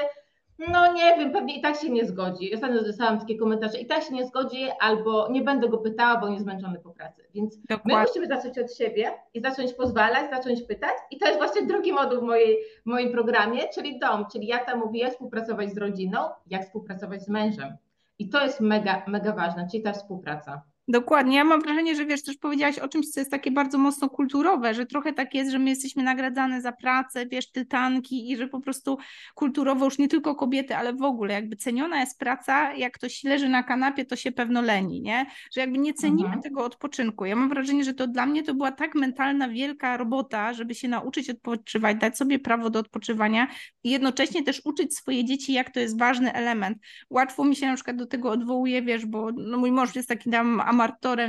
[0.59, 2.55] no nie wiem, pewnie i tak się nie zgodzi.
[2.55, 6.29] Ostatnio dostałam takie komentarze, i tak się nie zgodzi, albo nie będę go pytała, bo
[6.29, 7.23] jest zmęczony po pracy.
[7.35, 7.95] Więc Dokładnie.
[7.95, 10.95] my musimy zacząć od siebie i zacząć pozwalać, zacząć pytać.
[11.11, 14.59] I to jest właśnie drugi moduł w, mojej, w moim programie, czyli dom, czyli ja
[14.59, 17.77] tam mówię, jak współpracować z rodziną, jak współpracować z mężem.
[18.23, 20.63] I to jest mega, mega ważne, czyli ta współpraca.
[20.93, 21.37] Dokładnie.
[21.37, 24.75] Ja mam wrażenie, że wiesz, też powiedziałaś o czymś, co jest takie bardzo mocno kulturowe,
[24.75, 28.61] że trochę tak jest, że my jesteśmy nagradzane za pracę, wiesz, tytanki i że po
[28.61, 28.99] prostu
[29.35, 33.49] kulturowo już nie tylko kobiety, ale w ogóle jakby ceniona jest praca, jak ktoś leży
[33.49, 35.27] na kanapie, to się pewno leni, nie?
[35.55, 36.43] Że jakby nie cenimy mhm.
[36.43, 37.25] tego odpoczynku.
[37.25, 40.89] Ja mam wrażenie, że to dla mnie to była tak mentalna, wielka robota, żeby się
[40.89, 43.49] nauczyć odpoczywać, dać sobie prawo do odpoczywania
[43.85, 46.79] i jednocześnie też uczyć swoje dzieci, jak to jest ważny element.
[47.11, 50.31] Łatwo mi się na przykład do tego odwołuje, wiesz, bo no mój mąż jest taki
[50.31, 50.82] tam amatorem,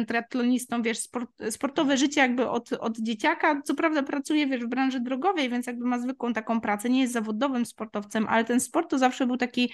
[0.07, 3.61] triatlonistą, wiesz, sport, sportowe życie jakby od, od dzieciaka.
[3.61, 7.13] Co prawda pracuje, wiesz, w branży drogowej, więc jakby ma zwykłą taką pracę, nie jest
[7.13, 9.73] zawodowym sportowcem, ale ten sport to zawsze był taki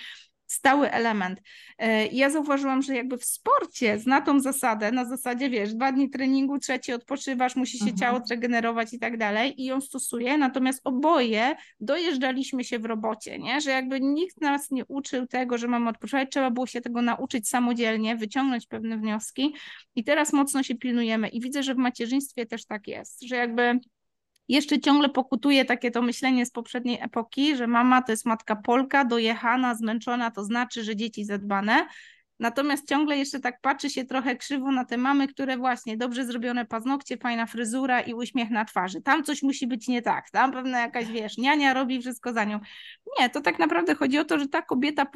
[0.51, 1.41] stały element.
[1.77, 6.09] E, ja zauważyłam, że jakby w sporcie zna tą zasadę, na zasadzie wiesz, dwa dni
[6.09, 7.97] treningu, trzeci odpoczywasz, musi się mhm.
[7.97, 13.61] ciało zregenerować i tak dalej i ją stosuje, natomiast oboje dojeżdżaliśmy się w robocie, nie?
[13.61, 17.49] że jakby nikt nas nie uczył tego, że mamy odpoczywać, trzeba było się tego nauczyć
[17.49, 19.53] samodzielnie, wyciągnąć pewne wnioski
[19.95, 23.79] i teraz mocno się pilnujemy i widzę, że w macierzyństwie też tak jest, że jakby
[24.49, 29.05] jeszcze ciągle pokutuje takie to myślenie z poprzedniej epoki, że mama to jest matka Polka,
[29.05, 31.87] dojechana, zmęczona, to znaczy, że dzieci zadbane.
[32.39, 36.65] Natomiast ciągle jeszcze tak patrzy się trochę krzywo na te mamy, które właśnie dobrze zrobione
[36.65, 39.01] paznokcie, fajna fryzura i uśmiech na twarzy.
[39.01, 42.59] Tam coś musi być nie tak, tam pewna jakaś, wiesz, niania robi wszystko za nią.
[43.19, 45.07] Nie, to tak naprawdę chodzi o to, że ta kobieta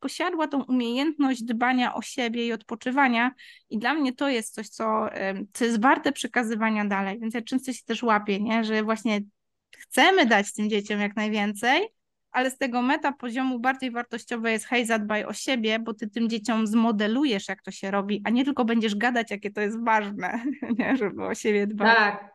[0.00, 3.30] posiadła tą umiejętność dbania o siebie i odpoczywania
[3.70, 5.08] i dla mnie to jest coś, co,
[5.52, 8.64] co jest warte przekazywania dalej, więc ja często się też łapię, nie?
[8.64, 9.20] że właśnie
[9.78, 11.88] chcemy dać tym dzieciom jak najwięcej,
[12.32, 16.28] ale z tego meta poziomu bardziej wartościowe jest hej, zadbaj o siebie, bo ty tym
[16.28, 20.44] dzieciom zmodelujesz, jak to się robi, a nie tylko będziesz gadać, jakie to jest ważne,
[20.78, 20.96] nie?
[20.96, 21.96] żeby o siebie dbać.
[21.96, 22.32] Tak.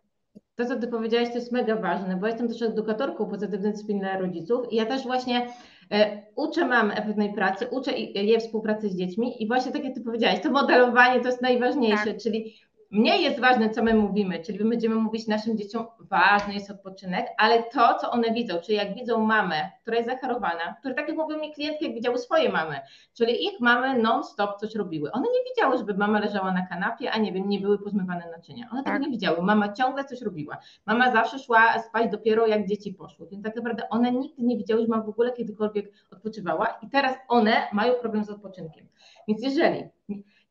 [0.56, 4.18] To, co ty powiedziałaś, to jest mega ważne, bo jestem też edukatorką pozytywnej dyscypliny dla
[4.18, 5.48] rodziców i ja też właśnie
[5.92, 10.02] e, uczę mam pewnej pracy, uczę je współpracy z dziećmi i właśnie tak jak ty
[10.02, 12.18] powiedziałaś, to modelowanie to jest najważniejsze, tak.
[12.18, 12.56] czyli
[12.92, 17.28] Mniej jest ważne, co my mówimy, czyli my będziemy mówić naszym dzieciom, ważny jest odpoczynek,
[17.38, 21.18] ale to, co one widzą, czyli jak widzą mamę, która jest zachorowana, które tak jak
[21.18, 22.80] mówią mi klientki, jak widziały swoje mamy,
[23.14, 25.12] czyli ich mamy non-stop coś robiły.
[25.12, 28.70] One nie widziały, żeby mama leżała na kanapie, a nie wiem, nie były pozmywane naczynia.
[28.72, 28.94] One tak.
[28.94, 29.42] tego nie widziały.
[29.42, 30.58] Mama ciągle coś robiła.
[30.86, 34.82] Mama zawsze szła spać dopiero jak dzieci poszły, więc tak naprawdę one nigdy nie widziały,
[34.82, 38.88] że mama w ogóle kiedykolwiek odpoczywała i teraz one mają problem z odpoczynkiem.
[39.28, 39.84] Więc jeżeli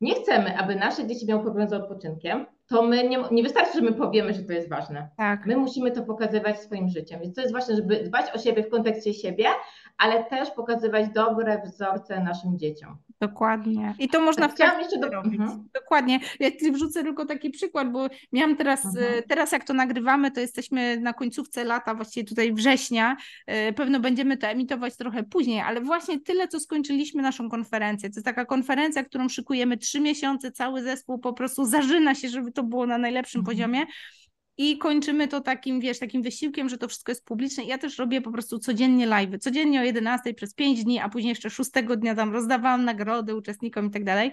[0.01, 3.81] nie chcemy, aby nasze dzieci miały problem z odpoczynkiem, to my nie, nie wystarczy, że
[3.81, 5.09] my powiemy, że to jest ważne.
[5.17, 5.45] Tak.
[5.45, 7.21] My musimy to pokazywać swoim życiem.
[7.21, 9.45] Więc to jest ważne, żeby dbać o siebie w kontekście siebie,
[9.97, 12.97] ale też pokazywać dobre wzorce naszym dzieciom.
[13.21, 13.95] Dokładnie.
[13.99, 15.09] I to można tak, Chciałam jeszcze do...
[15.09, 15.39] robić.
[15.39, 15.67] Mhm.
[15.73, 16.19] Dokładnie.
[16.39, 19.23] Ja ci wrzucę tylko taki przykład, bo miałam teraz, mhm.
[19.27, 23.17] teraz jak to nagrywamy, to jesteśmy na końcówce lata, właściwie tutaj września.
[23.45, 28.09] E, pewno będziemy to emitować trochę później, ale właśnie tyle, co skończyliśmy naszą konferencję.
[28.09, 32.51] To jest taka konferencja, którą szykujemy trzy miesiące, cały zespół po prostu zażyna się, żeby
[32.51, 33.55] to było na najlepszym mhm.
[33.55, 33.85] poziomie.
[34.59, 37.63] I kończymy to takim, wiesz, takim wysiłkiem, że to wszystko jest publiczne.
[37.63, 41.29] Ja też robię po prostu codziennie live, codziennie o 11 przez 5 dni, a później
[41.29, 44.31] jeszcze 6 dnia tam rozdawałam nagrody uczestnikom i tak dalej.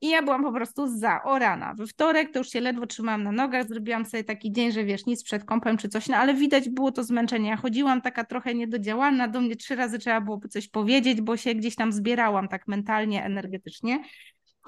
[0.00, 1.74] I ja byłam po prostu za, o rana.
[1.74, 5.06] We wtorek to już się ledwo trzymałam na nogach, zrobiłam sobie taki dzień, że wiesz,
[5.06, 7.48] nic przed kąpem czy coś, no ale widać było to zmęczenie.
[7.48, 11.54] Ja chodziłam taka trochę niedodziałana, do mnie trzy razy trzeba było coś powiedzieć, bo się
[11.54, 14.02] gdzieś tam zbierałam tak mentalnie, energetycznie.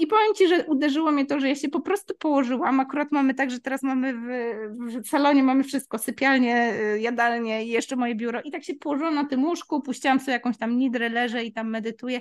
[0.02, 2.80] I powiem Ci, że uderzyło mnie to, że ja się po prostu położyłam.
[2.80, 7.68] Akurat mamy tak, że teraz mamy w, w salonie mamy wszystko, sypialnię, y, jadalnię i
[7.68, 8.42] jeszcze moje biuro.
[8.42, 11.70] I tak się położyłam na tym łóżku, puściłam sobie jakąś tam nidrę, leżę i tam
[11.70, 12.20] medytuję.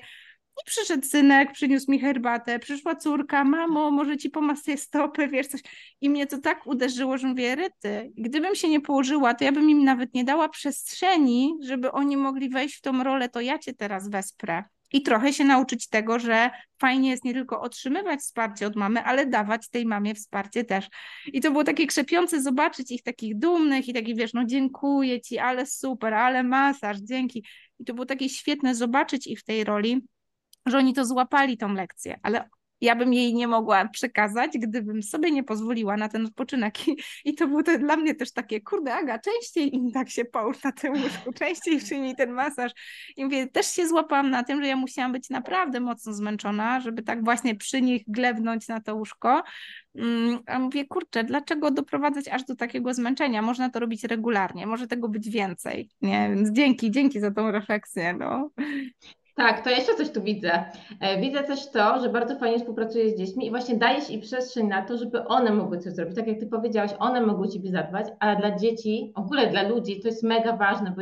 [0.61, 5.61] I przyszedł synek, przyniósł mi herbatę, przyszła córka, mamo, może ci pomasuję stopy, wiesz coś.
[6.01, 9.69] I mnie to tak uderzyło, że mówię, ryty, gdybym się nie położyła, to ja bym
[9.69, 13.73] im nawet nie dała przestrzeni, żeby oni mogli wejść w tą rolę, to ja cię
[13.73, 16.49] teraz wesprę i trochę się nauczyć tego, że
[16.79, 20.87] fajnie jest nie tylko otrzymywać wsparcie od mamy, ale dawać tej mamie wsparcie też.
[21.25, 25.39] I to było takie krzepiące zobaczyć ich takich dumnych i takich, wiesz, no dziękuję ci,
[25.39, 27.45] ale super, ale masaż, dzięki.
[27.79, 30.01] I to było takie świetne zobaczyć ich w tej roli,
[30.65, 32.49] że oni to złapali tą lekcję, ale
[32.81, 36.87] ja bym jej nie mogła przekazać, gdybym sobie nie pozwoliła na ten odpoczynek.
[36.87, 40.25] I, i to było to dla mnie też takie, kurde Aga, częściej im tak się
[40.25, 42.71] połóż na tym łóżku, częściej przyjmij ten masaż.
[43.17, 47.03] I mówię, też się złapałam na tym, że ja musiałam być naprawdę mocno zmęczona, żeby
[47.03, 49.43] tak właśnie przy nich glebnąć na to łóżko.
[49.95, 53.41] Mm, a mówię, kurczę, dlaczego doprowadzać aż do takiego zmęczenia?
[53.41, 55.89] Można to robić regularnie, może tego być więcej.
[56.01, 56.31] Nie?
[56.35, 58.13] Więc dzięki, dzięki za tą refleksję.
[58.13, 58.49] No.
[59.35, 60.65] Tak, to jeszcze coś tu widzę.
[60.99, 64.67] E, widzę też to, że bardzo fajnie współpracujesz z dziećmi i właśnie dajesz im przestrzeń
[64.67, 66.15] na to, żeby one mogły coś zrobić.
[66.15, 70.01] Tak jak Ty powiedziałaś, one mogły Ciebie zadbać, ale dla dzieci, w ogóle dla ludzi
[70.01, 71.01] to jest mega ważne, bo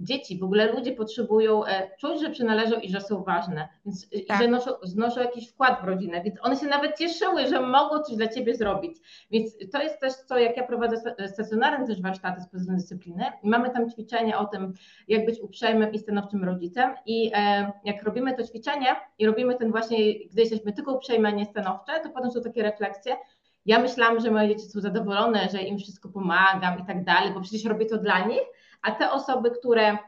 [0.00, 4.42] dzieci, w ogóle ludzie potrzebują e, czuć, że przynależą i że są ważne, więc tak.
[4.42, 8.16] że noszą, znoszą jakiś wkład w rodzinę, więc one się nawet cieszyły, że mogą coś
[8.16, 8.96] dla ciebie zrobić.
[9.30, 13.24] Więc to jest też co, jak ja prowadzę stacjonarne też warsztaty z pozytywnej dyscypliny.
[13.42, 14.72] I mamy tam ćwiczenie o tym,
[15.08, 16.94] jak być uprzejmym i stanowczym rodzicem.
[17.06, 19.98] I e, jak robimy to ćwiczenie i robimy ten właśnie,
[20.32, 23.16] gdy jesteśmy tylko uprzejme, a nie stanowcze, to potem są takie refleksje,
[23.66, 27.40] ja myślałam, że moje dzieci są zadowolone, że im wszystko pomagam i tak dalej, bo
[27.40, 28.40] przecież robię to dla nich,
[28.82, 29.98] a te osoby, które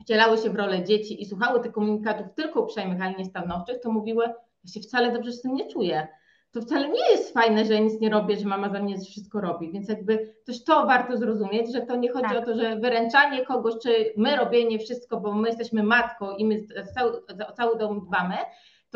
[0.00, 3.90] wcielały się w rolę dzieci i słuchały tych komunikatów tylko uprzejmych, ale nie stanowczych, to
[3.90, 4.24] mówiły,
[4.64, 6.08] ja się wcale dobrze z tym nie czuję.
[6.52, 9.40] To wcale nie jest fajne, że ja nic nie robię, że mama za mnie wszystko
[9.40, 9.72] robi.
[9.72, 12.38] Więc jakby też to warto zrozumieć, że to nie chodzi tak.
[12.38, 16.66] o to, że wyręczanie kogoś, czy my robienie wszystko, bo my jesteśmy matką i my
[16.94, 17.22] cały,
[17.56, 18.36] cały dom dbamy,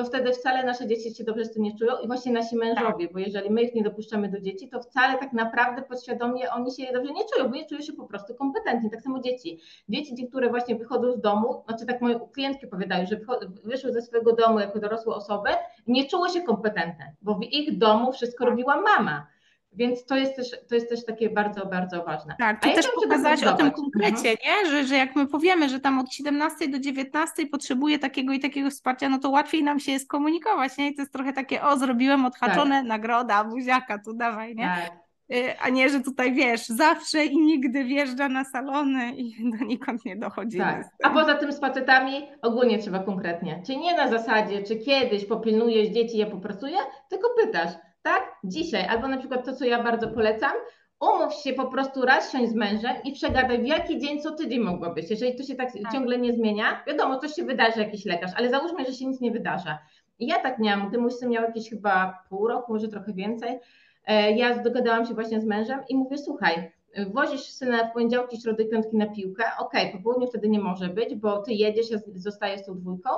[0.00, 3.04] to wtedy wcale nasze dzieci się dobrze z tym nie czują i właśnie nasi mężowie,
[3.04, 3.12] tak.
[3.12, 6.92] bo jeżeli my ich nie dopuszczamy do dzieci, to wcale tak naprawdę podświadomie oni się
[6.92, 8.90] dobrze nie czują, bo nie czują się po prostu kompetentni.
[8.90, 9.60] Tak samo dzieci.
[9.88, 13.20] Dzieci, które właśnie wychodzą z domu, znaczy tak moje klientki opowiadają, że
[13.64, 15.50] wyszły ze swojego domu jako dorosłe osoby,
[15.86, 19.26] nie czuły się kompetentne, bo w ich domu wszystko robiła mama.
[19.72, 22.36] Więc to jest, też, to jest też takie bardzo, bardzo ważne.
[22.38, 24.36] Tak, ty też pokazałaś o tym konkrecie, mhm.
[24.44, 24.70] nie?
[24.70, 28.70] Że, że jak my powiemy, że tam od 17 do 19 potrzebuje takiego i takiego
[28.70, 30.88] wsparcia, no to łatwiej nam się jest komunikować, nie?
[30.88, 32.88] I to jest trochę takie, o, zrobiłem odhaczone, tak.
[32.88, 34.64] nagroda, buziaka, tu dawaj, nie?
[34.64, 35.10] Tak.
[35.36, 40.16] Y, a nie, że tutaj wiesz, zawsze i nigdy wjeżdża na salony i donikąd nie
[40.16, 40.58] dochodzi.
[40.58, 40.88] Tak.
[41.02, 43.62] A poza tym z facetami ogólnie trzeba konkretnie.
[43.66, 46.76] Czy nie na zasadzie, czy kiedyś popilnujesz dzieci, ja popracuję,
[47.08, 47.70] tylko pytasz,
[48.02, 48.22] tak?
[48.44, 50.52] Dzisiaj, albo na przykład to, co ja bardzo polecam,
[51.00, 54.60] umów się po prostu raz siąść z mężem i przegadaj, w jaki dzień co tydzień
[54.60, 55.10] mogłabyś.
[55.10, 58.50] Jeżeli to się tak, tak, ciągle nie zmienia, wiadomo, coś się wydarzy, jakiś lekarz, ale
[58.50, 59.78] załóżmy, że się nic nie wydarza.
[60.18, 63.58] I ja tak miałam, gdy mój syn miał jakieś chyba pół roku, może trochę więcej,
[64.06, 66.72] e, ja dogadałam się właśnie z mężem i mówię, słuchaj,
[67.12, 70.88] wozisz syna w poniedziałki, środy, piątki na piłkę, okej, okay, po południu wtedy nie może
[70.88, 73.10] być, bo ty jedziesz, ja zostaję z tą dwójką,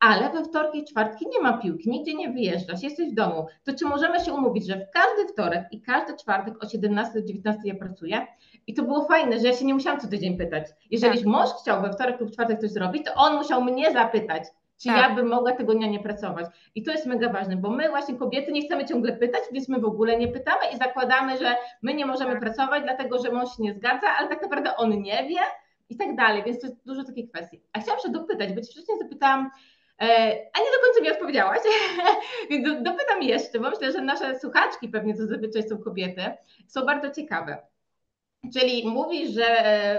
[0.00, 3.72] ale we wtorki i czwartki nie ma piłki, nigdzie nie wyjeżdżasz, jesteś w domu, to
[3.74, 7.62] czy możemy się umówić, że w każdy wtorek i każdy czwartek o 17 do 19
[7.64, 8.26] ja pracuję?
[8.66, 10.66] I to było fajne, że ja się nie musiałam co tydzień pytać.
[10.90, 11.26] Jeżeli tak.
[11.26, 14.42] mąż chciał we wtorek lub czwartek coś zrobić, to on musiał mnie zapytać,
[14.82, 14.96] czy tak.
[14.96, 16.46] ja bym mogła tego dnia nie pracować.
[16.74, 19.80] I to jest mega ważne, bo my właśnie kobiety nie chcemy ciągle pytać, więc my
[19.80, 22.40] w ogóle nie pytamy i zakładamy, że my nie możemy tak.
[22.40, 25.40] pracować, dlatego że mąż się nie zgadza, ale tak naprawdę on nie wie
[25.90, 27.62] i tak dalej, więc to jest dużo takich kwestii.
[27.72, 29.50] A chciałam się dopytać, bo ci wcześniej zapytałam,
[29.98, 31.58] a nie do końca mi odpowiedziałaś,
[32.50, 36.22] więc dopytam jeszcze, bo myślę, że nasze słuchaczki, pewnie to zazwyczaj są kobiety,
[36.66, 37.67] są bardzo ciekawe.
[38.52, 39.46] Czyli mówisz, że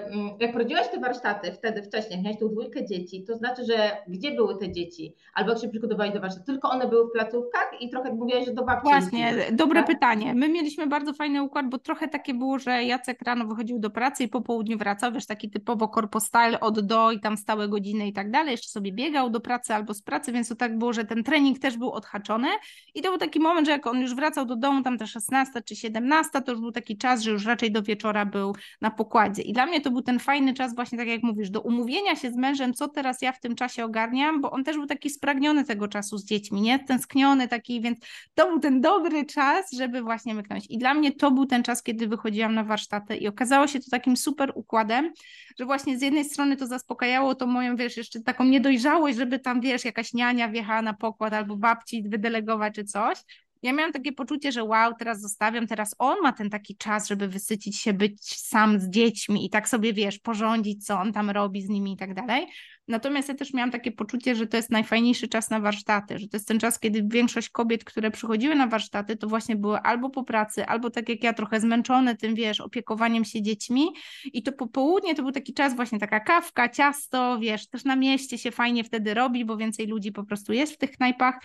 [0.06, 4.32] mm, jak prowadziłaś te warsztaty wtedy wcześniej, miałeś tą dwójkę dzieci, to znaczy, że gdzie
[4.32, 5.16] były te dzieci?
[5.34, 6.46] Albo jak się przygotowali do warsztatu?
[6.46, 8.84] Tylko one były w placówkach i trochę mówiłaś, że do babci.
[8.84, 9.88] Właśnie, dobre tak?
[9.88, 10.34] pytanie.
[10.34, 14.24] My mieliśmy bardzo fajny układ, bo trochę takie było, że Jacek rano wychodził do pracy
[14.24, 18.08] i po południu wracał, wiesz, taki typowo korpo style od do i tam stałe godziny
[18.08, 18.52] i tak dalej.
[18.52, 21.60] Jeszcze sobie biegał do pracy albo z pracy, więc to tak było, że ten trening
[21.60, 22.48] też był odhaczony
[22.96, 25.62] i to był taki moment, że jak on już wracał do domu, tam ta 16
[25.62, 29.42] czy 17, to już był taki czas, że już raczej do wieczora był na pokładzie.
[29.42, 32.32] I dla mnie to był ten fajny czas, właśnie tak jak mówisz, do umówienia się
[32.32, 35.64] z mężem, co teraz ja w tym czasie ogarniam, bo on też był taki spragniony
[35.64, 36.80] tego czasu z dziećmi, nie?
[36.80, 38.00] Tęskniony taki, więc
[38.34, 40.66] to był ten dobry czas, żeby właśnie myknąć.
[40.70, 43.86] I dla mnie to był ten czas, kiedy wychodziłam na warsztaty i okazało się to
[43.92, 45.12] takim super układem,
[45.60, 49.62] że właśnie z jednej strony to zaspokajało to moją, wiesz, jeszcze taką niedojrzałość, żeby tam,
[49.62, 53.18] wiesz, jakaś niania wjechała na pokład albo babci wydelegować czy coś,
[53.62, 57.28] ja miałam takie poczucie, że wow, teraz zostawiam, teraz on ma ten taki czas, żeby
[57.28, 61.62] wysycić się, być sam z dziećmi i tak sobie, wiesz, porządzić, co on tam robi
[61.62, 62.48] z nimi i tak dalej.
[62.88, 66.38] Natomiast ja też miałam takie poczucie, że to jest najfajniejszy czas na warsztaty, że to
[66.38, 70.24] jest ten czas, kiedy większość kobiet, które przychodziły na warsztaty, to właśnie były albo po
[70.24, 73.88] pracy, albo tak jak ja, trochę zmęczone tym, wiesz, opiekowaniem się dziećmi
[74.34, 78.38] i to popołudnie to był taki czas właśnie taka kawka, ciasto, wiesz, też na mieście
[78.38, 81.40] się fajnie wtedy robi, bo więcej ludzi po prostu jest w tych knajpach,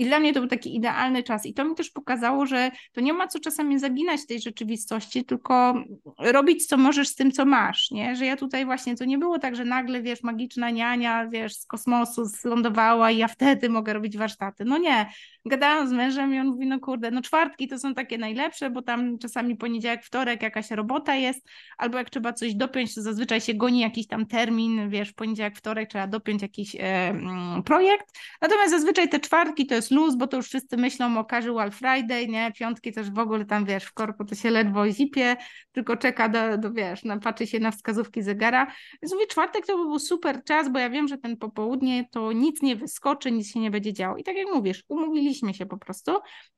[0.00, 1.46] i dla mnie to był taki idealny czas.
[1.46, 5.74] I to mi też pokazało, że to nie ma co czasami zaginać tej rzeczywistości, tylko
[6.18, 8.16] robić, co możesz z tym, co masz, nie?
[8.16, 11.66] Że ja tutaj właśnie, to nie było tak, że nagle, wiesz, magiczna niania, wiesz, z
[11.66, 14.64] kosmosu zlądowała i ja wtedy mogę robić warsztaty.
[14.64, 15.06] No nie.
[15.44, 18.82] Gadałam z mężem i on mówi, no kurde, no czwartki to są takie najlepsze, bo
[18.82, 21.48] tam czasami poniedziałek, wtorek jakaś robota jest,
[21.78, 25.90] albo jak trzeba coś dopiąć, to zazwyczaj się goni jakiś tam termin, wiesz, poniedziałek, wtorek
[25.90, 28.06] trzeba dopiąć jakiś e, mm, projekt.
[28.40, 32.28] Natomiast zazwyczaj te czwartki to jest luz, bo to już wszyscy myślą o casual Friday,
[32.28, 32.52] nie?
[32.58, 35.36] Piątki też w ogóle tam, wiesz, w korpo to się ledwo zipie,
[35.72, 38.66] tylko czeka do, do wiesz, no, patrzy się na wskazówki zegara.
[39.02, 42.32] Więc mówię, czwartek to by był super czas, bo ja wiem, że ten popołudnie to
[42.32, 44.16] nic nie wyskoczy, nic się nie będzie działo.
[44.16, 44.84] I tak jak mówisz,
[45.30, 46.12] umówiliśmy się po prostu.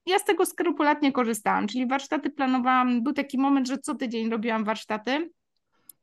[0.07, 4.65] Ja z tego skrupulatnie korzystałam, czyli warsztaty planowałam, był taki moment, że co tydzień robiłam
[4.65, 5.31] warsztaty,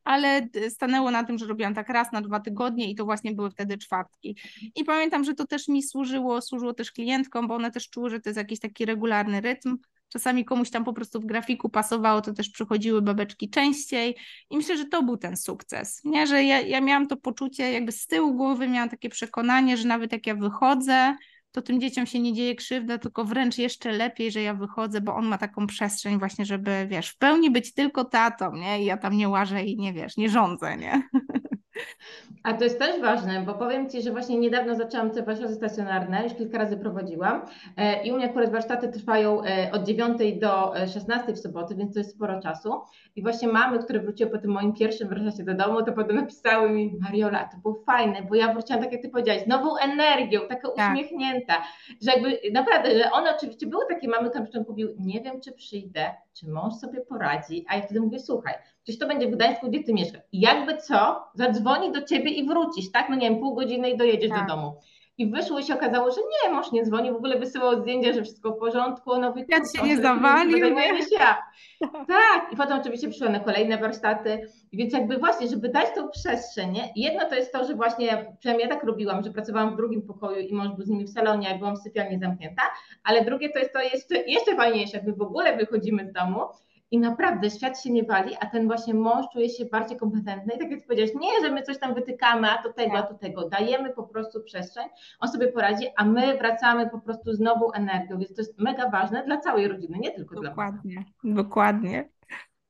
[0.03, 3.51] ale stanęło na tym, że robiłam tak raz na dwa tygodnie i to właśnie były
[3.51, 4.37] wtedy czwartki.
[4.75, 8.19] I pamiętam, że to też mi służyło, służyło też klientkom, bo one też czuły, że
[8.19, 9.77] to jest jakiś taki regularny rytm.
[10.09, 14.15] Czasami komuś tam po prostu w grafiku pasowało, to też przychodziły babeczki częściej
[14.49, 16.27] i myślę, że to był ten sukces, nie?
[16.27, 20.11] że ja, ja miałam to poczucie jakby z tyłu głowy, miałam takie przekonanie, że nawet
[20.11, 21.15] jak ja wychodzę,
[21.51, 25.15] to tym dzieciom się nie dzieje krzywda, tylko wręcz jeszcze lepiej, że ja wychodzę, bo
[25.15, 28.81] on ma taką przestrzeń właśnie, żeby, wiesz, w pełni być tylko tatą, nie?
[28.81, 31.01] I ja tam nie łażę i nie, wiesz, nie rządzę, nie?
[32.43, 36.23] A to jest też ważne, bo powiem Ci, że właśnie niedawno zaczęłam te warsztaty stacjonarne,
[36.23, 37.41] już kilka razy prowadziłam
[37.77, 41.75] e, i u mnie akurat warsztaty trwają e, od 9 do 16 e, w soboty,
[41.75, 42.81] więc to jest sporo czasu.
[43.15, 46.69] I właśnie mamy, które wróciły po tym moim pierwszym warsztacie do domu, to potem napisały
[46.69, 50.41] mi, Mariola, to było fajne, bo ja wróciłam, tak jak Ty powiedziałaś, z nową energią,
[50.49, 50.93] taka tak.
[50.93, 51.53] uśmiechnięta,
[52.01, 56.11] że jakby naprawdę, że one oczywiście były takie mamy, które mówił, nie wiem, czy przyjdę,
[56.33, 58.53] czy mąż sobie poradzi, a ja wtedy mówię, słuchaj,
[58.89, 60.21] przecież to będzie w Gdańsku, gdzie ty mieszkasz.
[60.33, 63.09] jakby co, zadzwoni do ciebie i wrócisz, tak?
[63.09, 64.47] No nie wiem, pół godziny i dojedziesz tak.
[64.47, 64.73] do domu.
[65.17, 68.23] I wyszło i się okazało, że nie, mąż nie dzwoni, w ogóle wysyłał zdjęcia, że
[68.23, 69.19] wszystko w porządku.
[69.19, 70.75] No ja się nie zawalił.
[70.75, 71.37] Niż ja.
[72.07, 76.71] Tak, i potem oczywiście przyszły na kolejne warsztaty, więc jakby właśnie, żeby dać tą przestrzeń,
[76.71, 76.89] nie?
[76.95, 80.39] jedno to jest to, że właśnie, przynajmniej ja tak robiłam, że pracowałam w drugim pokoju
[80.39, 82.61] i mąż był z nimi w salonie, a byłam w sypialni zamknięta,
[83.03, 86.39] ale drugie to jest to jeszcze, jeszcze fajniejsze, jakby w ogóle wychodzimy z domu
[86.91, 90.53] i naprawdę świat się nie wali, a ten właśnie mąż czuje się bardziej kompetentny.
[90.55, 93.13] I tak jak powiedziałeś, nie, że my coś tam wytykamy, a to tego, a to
[93.13, 93.49] tego.
[93.49, 94.87] Dajemy po prostu przestrzeń,
[95.19, 98.17] on sobie poradzi, a my wracamy po prostu z nową energią.
[98.17, 102.09] Więc to jest mega ważne dla całej rodziny, nie tylko dokładnie, dla Dokładnie, dokładnie.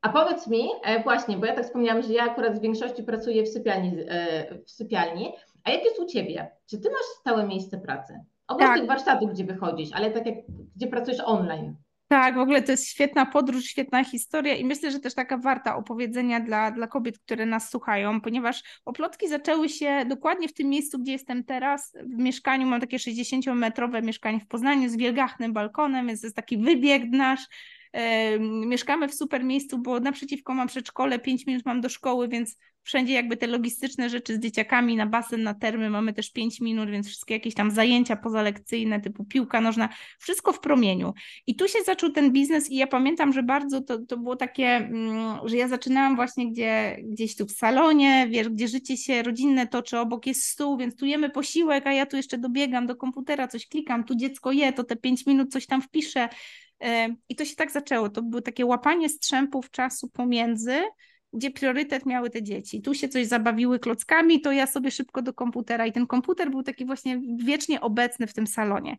[0.01, 3.43] A powiedz mi, e, właśnie, bo ja tak wspomniałam, że ja akurat w większości pracuję
[3.43, 6.51] w sypialni, e, w sypialni a jak jest u Ciebie?
[6.65, 8.19] Czy Ty masz stałe miejsce pracy?
[8.47, 8.79] Oprócz tak.
[8.79, 10.36] tych warsztatów, gdzie wychodzisz, ale tak jak,
[10.75, 11.75] gdzie pracujesz online?
[12.10, 15.76] Tak, w ogóle to jest świetna podróż, świetna historia i myślę, że też taka warta
[15.76, 21.00] opowiedzenia dla, dla kobiet, które nas słuchają, ponieważ oplotki zaczęły się dokładnie w tym miejscu,
[21.00, 26.22] gdzie jestem teraz, w mieszkaniu, mam takie 60-metrowe mieszkanie w Poznaniu z wielgachnym balkonem, więc
[26.22, 27.41] to jest taki wybieg nasz,
[28.65, 33.13] Mieszkamy w super miejscu, bo naprzeciwko mam przedszkole, 5 minut mam do szkoły, więc wszędzie
[33.13, 37.08] jakby te logistyczne rzeczy z dzieciakami na basen, na termy mamy też 5 minut, więc
[37.08, 41.13] wszystkie jakieś tam zajęcia pozalekcyjne typu piłka nożna, wszystko w promieniu.
[41.47, 44.67] I tu się zaczął ten biznes i ja pamiętam, że bardzo to, to było takie,
[44.67, 49.67] mm, że ja zaczynałam właśnie gdzie, gdzieś tu w salonie, wiesz, gdzie życie się rodzinne
[49.67, 53.47] toczy, obok jest stół, więc tu jemy posiłek, a ja tu jeszcze dobiegam do komputera,
[53.47, 56.30] coś klikam, tu dziecko je, to te 5 minut coś tam wpiszę,
[57.29, 58.09] i to się tak zaczęło.
[58.09, 60.81] To było takie łapanie strzępów czasu pomiędzy,
[61.33, 62.81] gdzie priorytet miały te dzieci.
[62.81, 66.63] Tu się coś zabawiły klockami, to ja sobie szybko do komputera i ten komputer był
[66.63, 68.97] taki właśnie wiecznie obecny w tym salonie.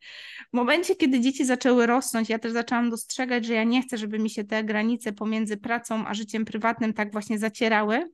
[0.52, 4.18] W momencie, kiedy dzieci zaczęły rosnąć, ja też zaczęłam dostrzegać, że ja nie chcę, żeby
[4.18, 8.10] mi się te granice pomiędzy pracą a życiem prywatnym tak właśnie zacierały,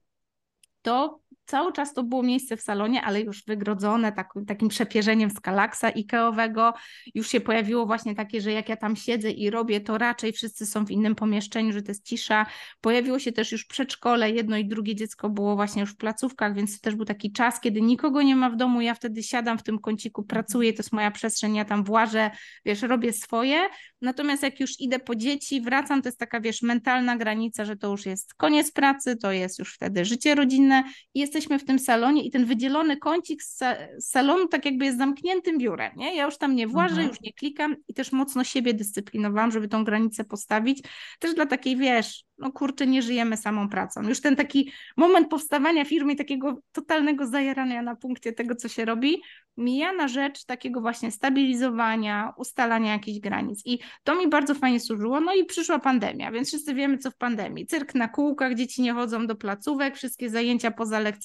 [0.82, 5.40] to cały czas to było miejsce w salonie, ale już wygrodzone tak, takim przepierzeniem z
[5.40, 6.74] kalaksa Ikeowego.
[7.14, 10.66] Już się pojawiło właśnie takie, że jak ja tam siedzę i robię, to raczej wszyscy
[10.66, 12.46] są w innym pomieszczeniu, że to jest cisza.
[12.80, 16.80] Pojawiło się też już przedszkole, jedno i drugie dziecko było właśnie już w placówkach, więc
[16.80, 19.62] to też był taki czas, kiedy nikogo nie ma w domu, ja wtedy siadam w
[19.62, 22.30] tym kąciku, pracuję, to jest moja przestrzeń, ja tam włażę,
[22.64, 23.68] wiesz, robię swoje.
[24.00, 27.90] Natomiast jak już idę po dzieci, wracam, to jest taka, wiesz, mentalna granica, że to
[27.90, 31.78] już jest koniec pracy, to jest już wtedy życie rodzinne i jest jesteśmy w tym
[31.78, 33.58] salonie i ten wydzielony kącik z,
[34.00, 36.16] salonu tak jakby jest zamkniętym biurem, nie?
[36.16, 37.08] Ja już tam nie włażę, mhm.
[37.08, 40.82] już nie klikam i też mocno siebie dyscyplinowałam, żeby tą granicę postawić,
[41.18, 44.02] też dla takiej, wiesz, no kurczę, nie żyjemy samą pracą.
[44.08, 49.22] Już ten taki moment powstawania firmy, takiego totalnego zajarania na punkcie tego, co się robi,
[49.56, 53.62] mija na rzecz takiego właśnie stabilizowania, ustalania jakichś granic.
[53.64, 55.20] I to mi bardzo fajnie służyło.
[55.20, 57.66] No i przyszła pandemia, więc wszyscy wiemy, co w pandemii.
[57.66, 60.70] Cyrk na kółkach, dzieci nie chodzą do placówek, wszystkie zajęcia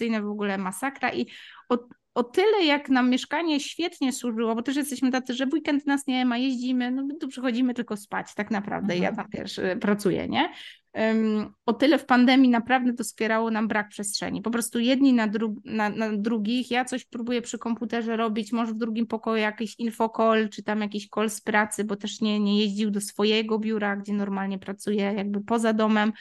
[0.01, 1.25] pozalekcyjne w ogóle masakra i
[1.69, 1.81] od,
[2.15, 6.07] o tyle jak nam mieszkanie świetnie służyło, bo też jesteśmy tacy, że w weekend nas
[6.07, 9.03] nie ma, jeździmy, no my tu przychodzimy tylko spać tak naprawdę, mhm.
[9.03, 10.49] ja tam też pracuję, nie?
[11.65, 14.41] o tyle w pandemii naprawdę to wspierało nam brak przestrzeni.
[14.41, 18.73] Po prostu jedni na, dru na, na, drugich, ja coś próbuję przy komputerze robić, może
[18.73, 22.59] w drugim pokoju jakiś infokol, czy tam jakiś call z pracy, bo też nie, nie
[22.59, 26.11] jeździł do swojego biura, gdzie normalnie pracuje jakby poza domem.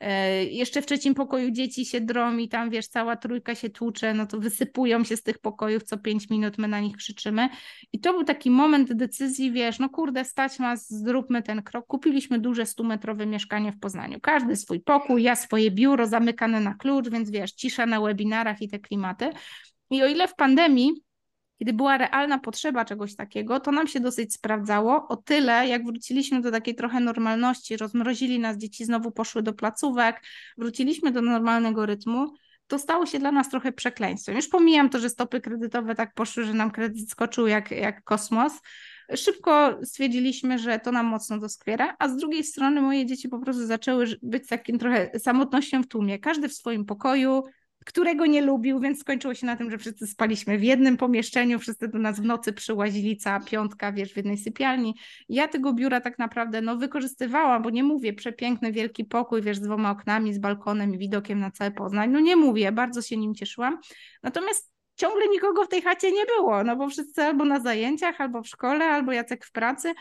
[0.00, 4.26] E, jeszcze w trzecim pokoju dzieci się dromi, tam wiesz, cała trójka się tłucze, no
[4.26, 7.48] to wysypują się z tych pokojów, co pięć minut my na nich krzyczymy.
[7.92, 11.86] I to był taki moment decyzji, wiesz, no kurde, stać nas, zróbmy ten krok.
[11.86, 14.20] Kupiliśmy duże 100-metrowe mieszkanie w Poznaniu.
[14.20, 18.68] Każdy swój pokój, ja swoje biuro zamykane na klucz, więc wiesz, cisza na webinarach i
[18.68, 19.30] te klimaty.
[19.90, 21.05] I o ile w pandemii
[21.58, 25.08] kiedy była realna potrzeba czegoś takiego, to nam się dosyć sprawdzało.
[25.08, 30.22] O tyle, jak wróciliśmy do takiej trochę normalności, rozmrozili nas, dzieci znowu poszły do placówek,
[30.58, 32.34] wróciliśmy do normalnego rytmu,
[32.66, 34.36] to stało się dla nas trochę przekleństwem.
[34.36, 38.52] Już pomijam to, że stopy kredytowe tak poszły, że nam kredyt skoczył jak, jak kosmos.
[39.14, 43.66] Szybko stwierdziliśmy, że to nam mocno doskwiera, a z drugiej strony moje dzieci po prostu
[43.66, 46.18] zaczęły być takim trochę samotnością w tłumie.
[46.18, 47.42] Każdy w swoim pokoju,
[47.86, 51.88] którego nie lubił, więc skończyło się na tym, że wszyscy spaliśmy w jednym pomieszczeniu, wszyscy
[51.88, 54.94] do nas w nocy przyłazili, cała piątka, wiesz, w jednej sypialni.
[55.28, 59.60] Ja tego biura tak naprawdę no, wykorzystywałam, bo nie mówię, przepiękny, wielki pokój, wiesz, z
[59.60, 63.34] dwoma oknami, z balkonem i widokiem na całe Poznań, no nie mówię, bardzo się nim
[63.34, 63.78] cieszyłam.
[64.22, 68.42] Natomiast ciągle nikogo w tej chacie nie było, no bo wszyscy albo na zajęciach, albo
[68.42, 69.94] w szkole, albo Jacek w pracy.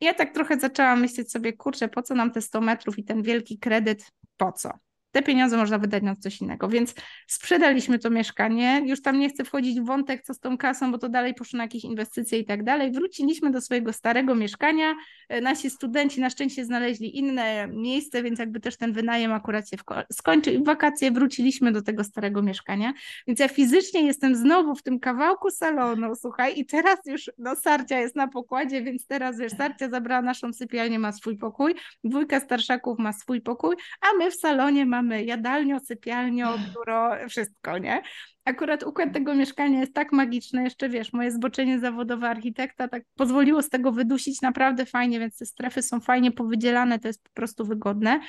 [0.00, 3.04] I ja tak trochę zaczęłam myśleć sobie, kurczę, po co nam te 100 metrów i
[3.04, 4.70] ten wielki kredyt, po co?
[5.14, 6.68] Te pieniądze można wydać na coś innego.
[6.68, 6.94] Więc
[7.26, 8.82] sprzedaliśmy to mieszkanie.
[8.86, 11.56] Już tam nie chcę wchodzić w wątek, co z tą kasą, bo to dalej poszło
[11.56, 12.92] na jakieś inwestycje i tak dalej.
[12.92, 14.94] Wróciliśmy do swojego starego mieszkania.
[15.28, 19.76] E, nasi studenci na szczęście znaleźli inne miejsce, więc jakby też ten wynajem akurat się
[20.12, 20.54] skończył.
[20.54, 22.92] I w wakacje wróciliśmy do tego starego mieszkania.
[23.26, 28.00] Więc ja fizycznie jestem znowu w tym kawałku salonu, słuchaj, i teraz już no, Sarcia
[28.00, 32.98] jest na pokładzie, więc teraz wiesz, Sarcia zabrała naszą sypialnię, ma swój pokój, dwójka starszaków
[32.98, 38.02] ma swój pokój, a my w salonie mamy mamy jadalnio, sypialnio, biuro, wszystko, nie?
[38.44, 43.62] Akurat układ tego mieszkania jest tak magiczny, jeszcze wiesz, moje zboczenie zawodowe architekta tak pozwoliło
[43.62, 47.64] z tego wydusić naprawdę fajnie, więc te strefy są fajnie powydzielane, to jest po prostu
[47.64, 48.20] wygodne.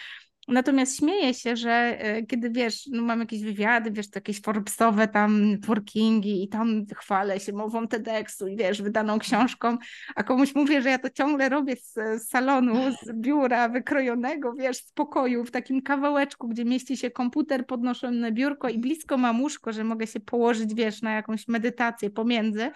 [0.47, 5.07] Natomiast śmieję się, że e, kiedy wiesz, no mam jakieś wywiady, wiesz, to jakieś Forbesowe
[5.07, 9.77] tam networkingi i tam chwalę się mową TEDxu i wiesz, wydaną książką,
[10.15, 14.91] a komuś mówię, że ja to ciągle robię z, salonu, z biura wykrojonego, wiesz, z
[14.91, 19.83] pokoju, w takim kawałeczku, gdzie mieści się komputer, podnoszone biurko i blisko mam łóżko, że
[19.83, 22.71] mogę się położyć, wiesz, na jakąś medytację pomiędzy,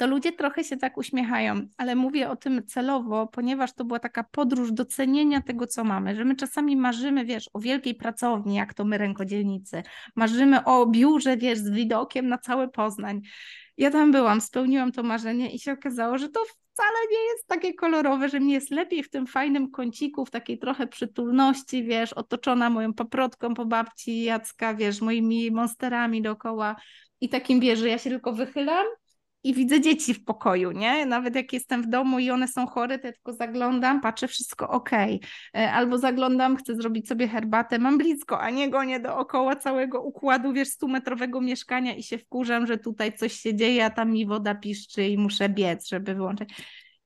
[0.00, 4.24] to ludzie trochę się tak uśmiechają, ale mówię o tym celowo, ponieważ to była taka
[4.24, 8.84] podróż docenienia tego, co mamy, że my czasami marzymy, wiesz, o wielkiej pracowni, jak to
[8.84, 9.82] my rękodzielnicy,
[10.16, 13.20] marzymy o biurze, wiesz, z widokiem na cały Poznań.
[13.76, 17.74] Ja tam byłam, spełniłam to marzenie i się okazało, że to wcale nie jest takie
[17.74, 22.70] kolorowe, że mi jest lepiej w tym fajnym kąciku, w takiej trochę przytulności, wiesz, otoczona
[22.70, 26.76] moją paprotką po babci Jacka, wiesz, moimi monsterami dookoła
[27.20, 28.86] i takim, wiesz, że ja się tylko wychylam
[29.44, 31.06] i widzę dzieci w pokoju, nie?
[31.06, 34.68] Nawet jak jestem w domu i one są chore, to ja tylko zaglądam, patrzę, wszystko
[34.68, 34.90] ok.
[34.92, 40.52] E, albo zaglądam, chcę zrobić sobie herbatę, mam blisko, a nie gonię dookoła całego układu,
[40.52, 44.54] wiesz, stumetrowego mieszkania i się wkurzam, że tutaj coś się dzieje, a tam mi woda
[44.54, 46.50] piszczy i muszę biec, żeby wyłączyć.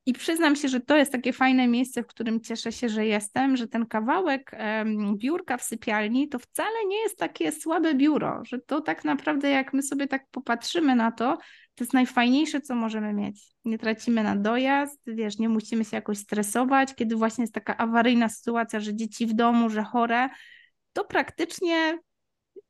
[0.07, 3.57] I przyznam się, że to jest takie fajne miejsce, w którym cieszę się, że jestem,
[3.57, 4.51] że ten kawałek
[5.15, 9.73] biurka w sypialni to wcale nie jest takie słabe biuro, że to tak naprawdę, jak
[9.73, 11.37] my sobie tak popatrzymy na to,
[11.75, 13.55] to jest najfajniejsze, co możemy mieć.
[13.65, 18.29] Nie tracimy na dojazd, wiesz, nie musimy się jakoś stresować, kiedy właśnie jest taka awaryjna
[18.29, 20.29] sytuacja, że dzieci w domu, że chore,
[20.93, 21.99] to praktycznie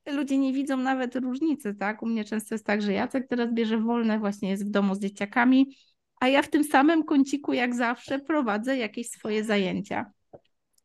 [0.06, 2.04] ludzie nie widzą nawet różnicy, tak?
[2.04, 5.00] U mnie często jest tak, że Jacek teraz bierze wolne, właśnie jest w domu z
[5.00, 5.76] dzieciakami,
[6.20, 10.12] a ja w tym samym kąciku jak zawsze prowadzę jakieś swoje zajęcia.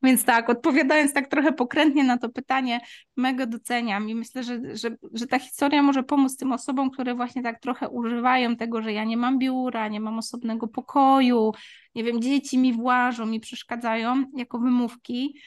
[0.02, 2.80] Więc tak, odpowiadając tak trochę pokrętnie na to pytanie,
[3.16, 7.42] mega doceniam i myślę, że, że, że ta historia może pomóc tym osobom, które właśnie
[7.42, 11.52] tak trochę używają tego, że ja nie mam biura, nie mam osobnego pokoju,
[11.94, 15.40] nie wiem, dzieci mi włażą, mi przeszkadzają jako wymówki,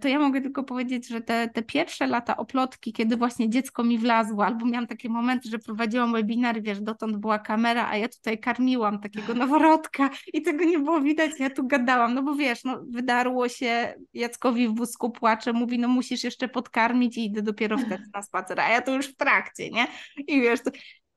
[0.00, 3.98] to ja mogę tylko powiedzieć, że te, te pierwsze lata oplotki, kiedy właśnie dziecko mi
[3.98, 8.38] wlazło, albo miałam takie momenty, że prowadziłam webinar, wiesz, dotąd była kamera, a ja tutaj
[8.38, 12.80] karmiłam takiego noworodka i tego nie było widać, ja tu gadałam, no bo wiesz, no
[12.88, 18.04] wydarło się, Jackowi w wózku płacze, mówi, no musisz jeszcze podkarmić i idę dopiero wtedy
[18.14, 19.86] na spacer, a ja to już w trakcie, nie?
[20.26, 20.70] I wiesz, to,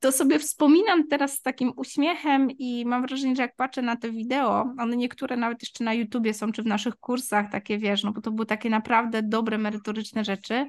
[0.03, 4.11] to sobie wspominam teraz z takim uśmiechem i mam wrażenie, że jak patrzę na te
[4.11, 8.11] wideo, one niektóre nawet jeszcze na YouTubie są, czy w naszych kursach, takie wiesz, no
[8.11, 10.67] bo to były takie naprawdę dobre, merytoryczne rzeczy,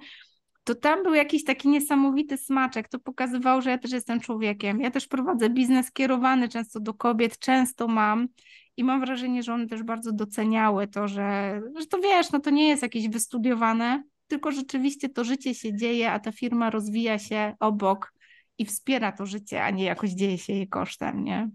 [0.64, 4.90] to tam był jakiś taki niesamowity smaczek, to pokazywało, że ja też jestem człowiekiem, ja
[4.90, 8.28] też prowadzę biznes kierowany często do kobiet, często mam
[8.76, 12.50] i mam wrażenie, że one też bardzo doceniały to, że, że to wiesz, no to
[12.50, 17.54] nie jest jakieś wystudiowane, tylko rzeczywiście to życie się dzieje, a ta firma rozwija się
[17.60, 18.14] obok
[18.58, 21.50] i wspiera to życie, a nie jakoś dzieje się jej kosztem, nie?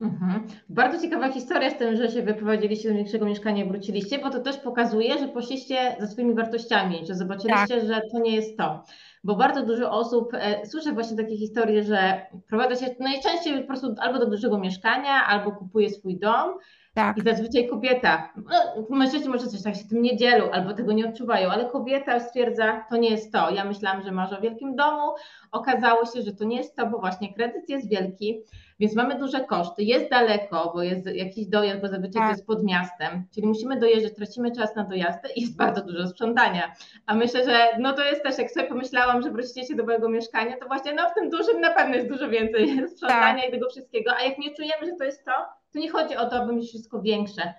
[0.00, 0.46] Mhm.
[0.68, 4.40] Bardzo ciekawa historia z tym, że się wyprowadziliście do większego mieszkania i wróciliście, bo to
[4.40, 7.86] też pokazuje, że poszliście za swoimi wartościami, że zobaczyliście, tak.
[7.86, 8.84] że to nie jest to.
[9.24, 13.94] Bo bardzo dużo osób, e, słyszę właśnie takie historie, że prowadza się najczęściej po prostu
[13.98, 16.54] albo do dużego mieszkania, albo kupuje swój dom,
[17.00, 17.18] Tak.
[17.18, 21.08] I zazwyczaj kobieta, no, mężczyźni może coś tak się tym nie dzielą albo tego nie
[21.08, 23.50] odczuwają, ale kobieta stwierdza, to nie jest to.
[23.50, 25.14] Ja myślałam, że marzę o wielkim domu,
[25.52, 28.42] okazało się, że to nie jest to, bo właśnie kredyt jest wielki,
[28.80, 32.24] więc mamy duże koszty, jest daleko, bo jest jakiś dojazd, bo zazwyczaj tak.
[32.24, 36.06] to jest pod miastem, czyli musimy dojeżdżać, tracimy czas na dojazdy i jest bardzo dużo
[36.06, 36.72] sprzątania.
[37.06, 40.08] A myślę, że no to jest też, jak sobie pomyślałam, że wrócicie się do mojego
[40.08, 43.48] mieszkania, to właśnie no w tym dużym na pewno jest dużo więcej sprzątania tak.
[43.48, 46.30] i tego wszystkiego, a jak nie czujemy, że to jest to, to nie chodzi o
[46.30, 47.54] to, aby mieć wszystko większe.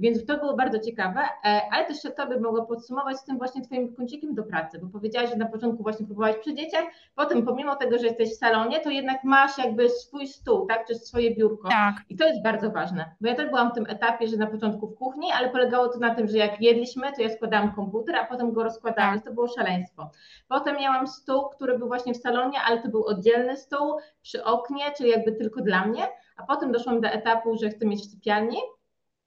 [0.00, 3.62] Więc to było bardzo ciekawe, e, ale też to by mogło podsumować z tym właśnie
[3.62, 6.84] Twoim kącikiem do pracy, bo powiedziałaś, że na początku właśnie próbowałaś przy dzieciach,
[7.14, 10.94] potem pomimo tego, że jesteś w salonie, to jednak masz jakby swój stół, tak, czy
[10.94, 11.68] swoje biurko.
[11.68, 11.94] Tak.
[12.08, 14.86] I to jest bardzo ważne, bo ja też byłam w tym etapie, że na początku
[14.86, 18.26] w kuchni, ale polegało to na tym, że jak jedliśmy, to ja składałam komputer, a
[18.26, 19.24] potem go rozkładałam, tak.
[19.24, 20.10] to było szaleństwo.
[20.48, 24.84] Potem miałam stół, który był właśnie w salonie, ale to był oddzielny stół przy oknie,
[24.96, 26.02] czyli jakby tylko dla mnie,
[26.40, 28.56] a potem doszłam do etapu, że chcę mieć w sypialni,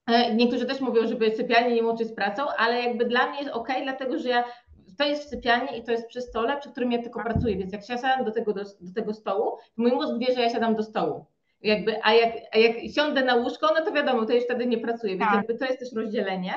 [0.07, 3.51] E, niektórzy też mówią, żeby sypialnie nie łączyć z pracą, ale jakby dla mnie jest
[3.51, 4.43] ok, dlatego że ja
[4.97, 7.74] to jest w sypialni i to jest przy stole, przy którym ja tylko pracuję, więc
[7.74, 10.76] jak siadam do tego, do, do tego stołu, to mój mózg wie, że ja siadam
[10.76, 11.26] do stołu.
[11.61, 14.78] Jakby, a, jak, a jak siądę na łóżko, no to wiadomo, to już wtedy nie
[14.78, 15.36] pracuję, więc tak.
[15.36, 16.53] jakby to jest też rozdzielenie.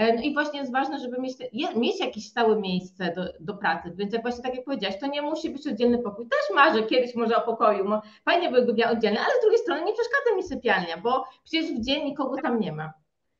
[0.00, 1.36] E, no i właśnie jest ważne, żeby mieć,
[1.76, 3.92] mieć jakieś stałe miejsce do, do pracy.
[3.94, 6.26] Więc jak właśnie tak jak powiedziałaś, to nie musi być oddzielny pokój.
[6.28, 7.84] Też marzę kiedyś może o pokoju.
[8.24, 11.80] Fajnie byłby miał oddzielny, ale z drugiej strony nie przeszkadza mi sypialnia, bo przecież w
[11.80, 12.92] dzień nikogo tam nie ma.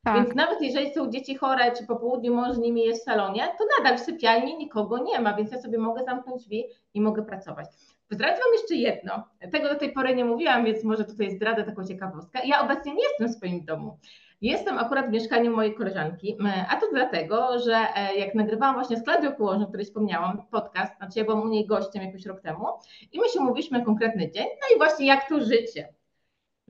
[0.05, 0.17] Tak.
[0.17, 3.49] Więc nawet jeżeli są dzieci chore, czy po południu mąż z nimi jest w salonie,
[3.59, 7.23] to nadal w sypialni nikogo nie ma, więc ja sobie mogę zamknąć drzwi i mogę
[7.23, 7.67] pracować.
[8.11, 9.25] Zdradzę Wam jeszcze jedno.
[9.53, 12.41] Tego do tej pory nie mówiłam, więc może tutaj zdradzę taką ciekawostkę.
[12.45, 13.99] Ja obecnie nie jestem w swoim domu.
[14.41, 18.97] Jestem akurat w mieszkaniu mojej koleżanki, e, a to dlatego, że e, jak nagrywałam właśnie
[18.97, 22.41] z Klaudią Położną, o której wspomniałam, podcast, znaczy ja byłam u niej gościem jakoś rok
[22.41, 22.67] temu
[23.13, 25.89] i my się mówiliśmy konkretny dzień, no i właśnie jak to życie.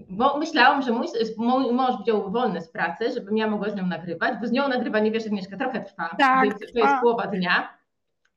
[0.09, 1.07] Bo myślałam, że mój,
[1.37, 4.68] mój mąż wziął wolny z pracy, żebym ja mogła z nią nagrywać, bo z nią
[4.68, 7.81] nagrywanie, wiesz, Agnieszka, trochę trwa, tak, więc to jest połowa dnia.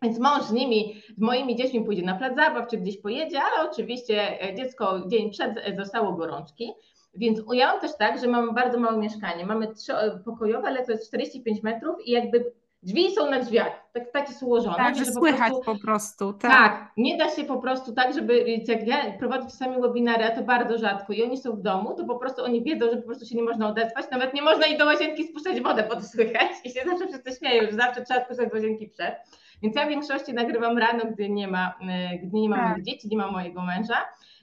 [0.02, 3.70] Więc mąż z nimi, z moimi dziećmi pójdzie na plac zabaw, czy gdzieś pojedzie, ale
[3.70, 6.74] oczywiście e, dziecko dzień przed zostało gorączki.
[7.16, 9.46] Więc ja mam też tak, że mam bardzo małe mieszkanie.
[9.46, 12.52] Mamy trzypokojowe, ale to jest 45 metrów i jakby
[12.84, 14.76] drzwi są na drzwiach, tak, tak jest ułożone.
[14.76, 16.52] Tak, że słychać po prostu, po prostu tak.
[16.52, 16.92] tak.
[16.98, 20.78] nie da się po prostu tak, żeby, jak ja prowadzę czasami webinary, a to bardzo
[20.78, 23.36] rzadko i oni są w domu, to po prostu oni wiedzą, że po prostu się
[23.36, 26.70] nie można odezwać, nawet nie można i do łazienki spuszczać wodę, bo to słychać i
[26.70, 29.16] się zawsze wszyscy śmieją, że zawsze trzeba spuszczać do łazienki przed.
[29.62, 32.72] Więc ja w większości nagrywam rano, gdy nie ma, e, gdy nie ma tak.
[32.72, 33.98] moich dzieci, nie ma mojego męża.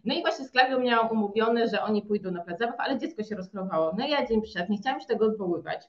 [0.04, 3.22] No i właśnie z Klawią miałam umówione, że oni pójdą na plac zabaw, ale dziecko
[3.22, 3.92] się rozchorowało.
[3.98, 5.88] No ja dzień przed, nie chciałam się tego odwoływać.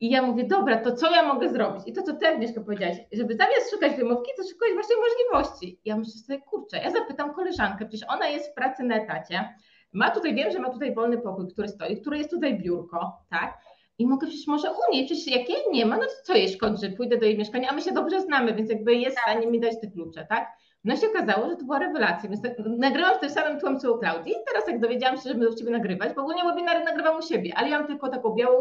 [0.00, 1.82] I ja mówię, dobra, to co ja mogę zrobić?
[1.86, 5.80] I to, co ty, Agnieszka, powiedziałaś, żeby zamiast szukać wymówki, to szukać właśnie możliwości.
[5.84, 9.54] Ja myślę sobie, kurczę, ja zapytam koleżankę, przecież ona jest w pracy na etacie,
[9.92, 13.58] ma tutaj, wiem, że ma tutaj wolny pokój, który stoi, który jest tutaj biurko, tak?
[13.98, 16.48] I mogę przecież może u niej, przecież jak jej nie ma, no to co jej
[16.48, 19.46] szkodzi, pójdę do jej mieszkania, a my się dobrze znamy, więc jakby jest w stanie
[19.46, 20.48] mi dać te klucze, tak?
[20.86, 23.92] No się okazało, że to była rewelacja, więc tak, nagrałam w tym samym tłem co
[23.92, 26.84] u Klaudii i teraz jak dowiedziałam się, że będę u Ciebie nagrywać, bo ogólnie webinary
[26.84, 28.58] nagrywam u siebie, ale ja mam tylko taką białą,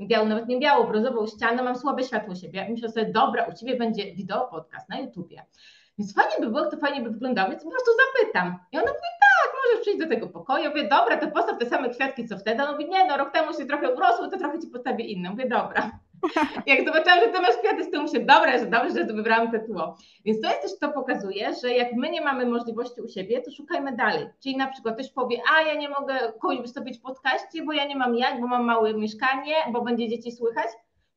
[0.00, 3.44] białą, nawet nie białą, brązową ścianę, mam słabe światło u siebie i myślę sobie, dobra,
[3.44, 5.42] u Ciebie będzie wideo podcast na YouTubie.
[5.98, 8.58] Więc fajnie by było, to fajnie by wyglądało, więc po prostu zapytam.
[8.72, 10.68] I ona mówi, tak, możesz przyjść do tego pokoju.
[10.68, 12.62] Mówię, dobra, to postaw te same kwiatki, co wtedy.
[12.62, 15.30] Ona mówi, nie, no rok temu się trochę urosły, to trochę Ci postawię inne.
[15.30, 15.90] Mówię, dobra.
[16.66, 19.96] Jak zobaczyłam, że ty masz kwiaty tyłu, się dobra, że dobrze, że wybrałam te tło.
[20.24, 23.50] Więc to jest też, to pokazuje, że jak my nie mamy możliwości u siebie, to
[23.50, 24.26] szukajmy dalej.
[24.42, 27.86] Czyli na przykład ktoś powie, a ja nie mogę kogoś wystąpić w podcaście, bo ja
[27.86, 30.68] nie mam jak, bo mam małe mieszkanie, bo będzie dzieci słychać.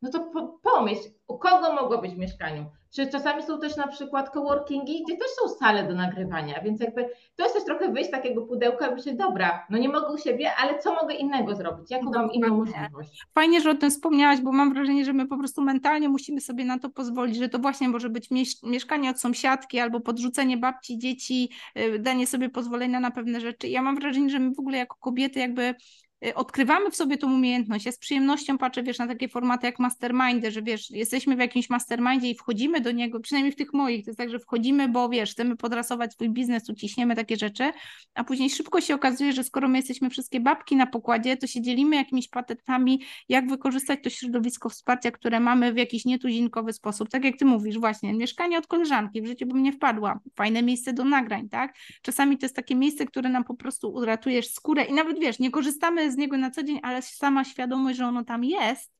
[0.01, 0.32] No to
[0.64, 2.66] pomyśl, u kogo mogło być w mieszkaniu?
[2.96, 7.10] Czy czasami są też na przykład coworkingi, gdzie też są sale do nagrywania, więc jakby
[7.36, 10.18] to jest też trochę wyjść z takiego pudełka i myśleć, dobra, no nie mogę u
[10.18, 11.91] siebie, ale co mogę innego zrobić?
[11.91, 12.28] Jaką Dokładnie.
[12.28, 13.26] mam inną możliwość?
[13.36, 16.66] Fajnie, że o tym wspomniałaś, bo mam wrażenie, że my po prostu mentalnie musimy sobie
[16.66, 18.30] na to pozwolić, że to właśnie może być
[18.64, 23.68] mieszkanie od sąsiadki albo podrzucenie babci, dzieci, y, danie sobie pozwolenia na pewne rzeczy.
[23.68, 25.76] Ja mam wrażenie, że my w ogóle jako kobiety jakby
[26.36, 27.86] odkrywamy w sobie tą umiejętność.
[27.86, 31.70] Ja z przyjemnością patrzę, wiesz, na takie formaty jak mastermindy, że wiesz, jesteśmy w jakimś
[31.70, 35.10] mastermindzie i wchodzimy do niego, przynajmniej w tych moich, to jest tak, że wchodzimy, bo
[35.10, 37.72] wiesz, chcemy podrasować swój biznes, uciśniemy takie rzeczy,
[38.14, 41.62] a później szybko się okazuje, że skoro my jesteśmy wszystkie babki na pokładzie, to się
[41.62, 47.10] dzielimy jakimiś patentami, jak wykorzystać to środowisko wsparcia, które mamy w jakiś nietuzinkowy sposób.
[47.10, 50.94] Tak jak ty mówisz, właśnie, mieszkanie od koleżanki, w życiu bym nie wpadła, fajne miejsce
[50.94, 51.76] do nagrań, tak?
[52.02, 55.52] Czasami to jest takie miejsce, które nam po prostu uratujesz skórę i nawet wiesz, nie
[55.52, 58.93] korzystamy z niego na co dzień, ale sama świadomość, że ono tam jest,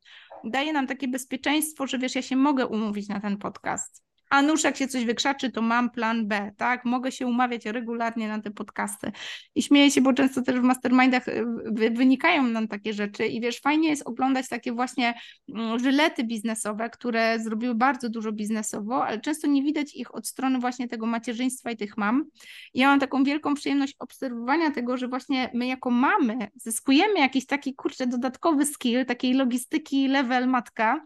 [0.44, 4.04] daje nam takie bezpieczeństwo, że wiesz, ja się mogę umówić na ten podcast.
[4.34, 6.86] A nuż jak się coś wykrzaczy, to mam plan B, tak?
[6.86, 9.12] Mogę się umawiać regularnie na te podcasty.
[9.56, 11.46] I śmieję się, bo często też w mastermindach y,
[11.92, 15.14] wynikają nam takie rzeczy i wiesz, fajnie jest oglądać takie właśnie
[15.50, 20.60] mm, żylety biznesowe, które zrobiły bardzo dużo biznesowo, ale często nie widać ich od strony
[20.60, 22.26] właśnie tego macierzyństwa i tych mam.
[22.74, 27.76] Ja mam taką wielką przyjemność obserwowania tego, że właśnie my jako mamy zyskujemy jakiś taki,
[27.76, 31.06] kurczę, dodatkowy skill, takiej logistyki level matka,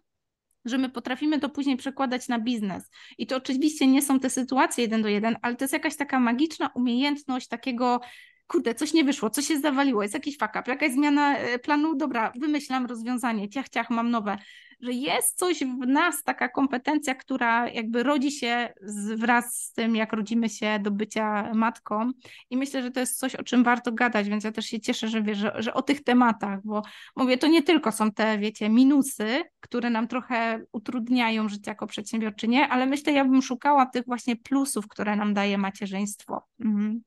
[0.69, 2.89] że my potrafimy to później przekładać na biznes.
[3.17, 6.19] I to oczywiście nie są te sytuacje jeden do jeden, ale to jest jakaś taka
[6.19, 7.99] magiczna umiejętność takiego
[8.47, 11.95] kurde, coś nie wyszło, coś się zawaliło, jest jakiś fuck up, jakaś zmiana e, planu,
[11.95, 14.37] dobra, wymyślam rozwiązanie, ciach, ciach, mam nowe,
[14.79, 19.95] że jest coś w nas, taka kompetencja, która jakby rodzi się z, wraz z tym,
[19.95, 22.11] jak rodzimy się do bycia matką
[22.49, 25.07] i myślę, że to jest coś, o czym warto gadać, więc ja też się cieszę,
[25.07, 26.81] że, wiesz, że, że o tych tematach, bo
[27.15, 32.67] mówię, to nie tylko są te, wiecie, minusy, które nam trochę utrudniają życie jako przedsiębiorczynie,
[32.67, 36.41] ale myślę, ja bym szukała tych właśnie plusów, które nam daje macierzyństwo.
[36.59, 37.01] Mhm.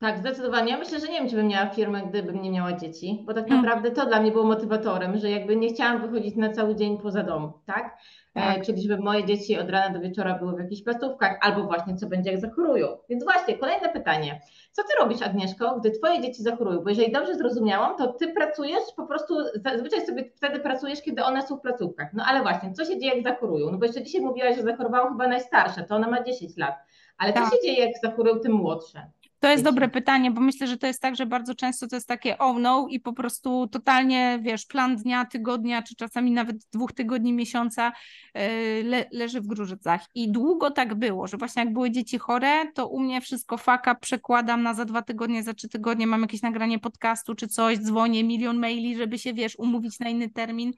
[0.00, 0.72] Tak, zdecydowanie.
[0.72, 3.48] Ja myślę, że nie wiem, czy bym miała firmę, gdybym nie miała dzieci, bo tak
[3.48, 3.62] hmm.
[3.62, 7.22] naprawdę to dla mnie było motywatorem, że jakby nie chciałam wychodzić na cały dzień poza
[7.22, 7.98] dom, tak?
[8.34, 8.58] E, tak.
[8.58, 11.96] E, czyli żeby moje dzieci od rana do wieczora były w jakichś placówkach, albo właśnie
[11.96, 12.88] co będzie, jak zachorują.
[13.08, 14.40] Więc właśnie, kolejne pytanie.
[14.72, 16.80] Co ty robisz, Agnieszko, gdy twoje dzieci zachorują?
[16.80, 19.34] Bo jeżeli dobrze zrozumiałam, to ty pracujesz, po prostu
[19.64, 22.12] zazwyczaj sobie wtedy pracujesz, kiedy one są w placówkach.
[22.12, 23.70] No ale właśnie, co się dzieje, jak zachorują?
[23.70, 26.74] No bo jeszcze dzisiaj mówiłaś, że zachorowała chyba najstarsza, to ona ma 10 lat.
[27.18, 27.44] Ale tak.
[27.44, 29.10] co się dzieje, jak zachorują te młodsze?
[29.40, 32.08] To jest dobre pytanie, bo myślę, że to jest tak, że bardzo często to jest
[32.08, 36.92] takie oh no i po prostu totalnie, wiesz, plan dnia, tygodnia, czy czasami nawet dwóch
[36.92, 37.92] tygodni, miesiąca
[38.34, 38.42] yy,
[38.84, 40.00] le, leży w grużycach.
[40.14, 43.94] I długo tak było, że właśnie jak były dzieci chore, to u mnie wszystko faka
[43.94, 48.24] przekładam na za dwa tygodnie, za trzy tygodnie, mam jakieś nagranie podcastu czy coś, dzwonię,
[48.24, 50.72] milion maili, żeby się, wiesz, umówić na inny termin.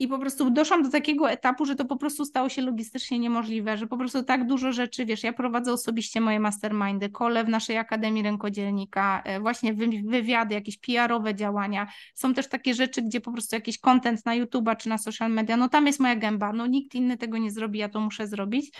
[0.00, 3.76] I po prostu doszłam do takiego etapu, że to po prostu stało się logistycznie niemożliwe,
[3.76, 7.76] że po prostu tak dużo rzeczy, wiesz, ja prowadzę osobiście moje mastermindy, kole w naszej
[7.76, 9.74] Akademii Rękodzielnika, e, właśnie
[10.04, 11.86] wywiady, jakieś PR-owe działania.
[12.14, 15.56] Są też takie rzeczy, gdzie po prostu jakiś content na YouTube'a czy na social media,
[15.56, 18.70] no tam jest moja gęba, no nikt inny tego nie zrobi, ja to muszę zrobić.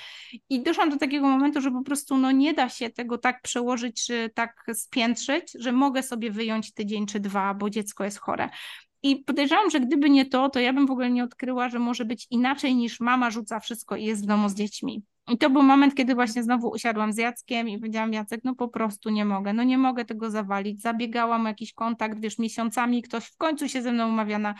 [0.48, 4.06] I doszłam do takiego momentu, że po prostu no nie da się tego tak przełożyć,
[4.06, 8.48] czy tak spiętrzyć, że mogę sobie wyjąć tydzień czy dwa, bo dziecko jest chore.
[9.02, 12.04] I podejrzewam, że gdyby nie to, to ja bym w ogóle nie odkryła, że może
[12.04, 15.02] być inaczej niż mama rzuca wszystko i jest w domu z dziećmi.
[15.30, 18.68] I to był moment, kiedy właśnie znowu usiadłam z Jackiem i powiedziałam, Jacek, no po
[18.68, 20.82] prostu nie mogę, no nie mogę tego zawalić.
[20.82, 24.54] Zabiegałam o jakiś kontakt, wiesz, miesiącami, ktoś w końcu się ze mną umawia na,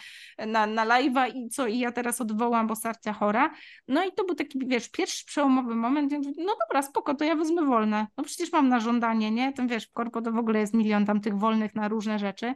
[0.47, 3.51] na, na live'a i co, i ja teraz odwołam, bo sarcia chora.
[3.89, 7.63] No i to był taki, wiesz, pierwszy przełomowy moment, no dobra, spoko, to ja wezmę
[7.63, 8.07] wolne.
[8.17, 9.53] No przecież mam na żądanie, nie?
[9.53, 12.55] Tam wiesz, w korpo to w ogóle jest milion tam tych wolnych na różne rzeczy.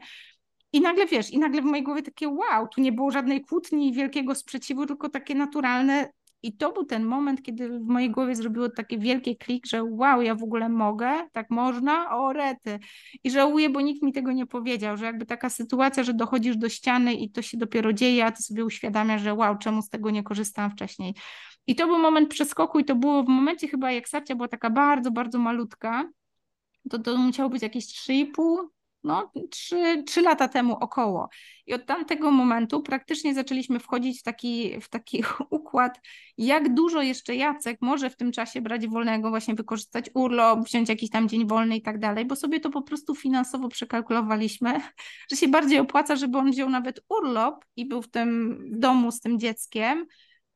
[0.75, 3.93] I nagle wiesz, i nagle w mojej głowie takie wow, tu nie było żadnej kłótni,
[3.93, 6.12] wielkiego sprzeciwu, tylko takie naturalne.
[6.43, 10.22] I to był ten moment, kiedy w mojej głowie zrobiło takie wielkie klik, że wow,
[10.22, 12.79] ja w ogóle mogę, tak można, o rety.
[13.25, 16.68] I żałuję, bo nikt mi tego nie powiedział, że jakby taka sytuacja, że dochodzisz do
[16.68, 20.11] ściany i to się dopiero dzieje, a ty sobie uświadamiasz, że wow, czemu z tego
[20.11, 21.14] nie korzystałam wcześniej.
[21.66, 24.70] I to był moment przeskoku i to było w momencie chyba, jak Sarcia była taka
[24.70, 26.11] bardzo, bardzo malutka,
[26.91, 28.66] to to musiało być jakieś 3,5,
[29.05, 31.28] no, trzy, trzy lata temu około.
[31.66, 36.00] I od tamtego momentu praktycznie zaczęliśmy wchodzić w taki, w taki układ,
[36.38, 41.11] jak dużo jeszcze Jacek może w tym czasie brać wolnego, właśnie wykorzystać urlop, wziąć jakiś
[41.11, 44.80] tam dzień wolny i tak dalej, bo sobie to po prostu finansowo przekalkulowaliśmy,
[45.30, 49.20] że się bardziej opłaca, żeby on wziął nawet urlop i był w tym domu z
[49.20, 50.07] tym dzieckiem,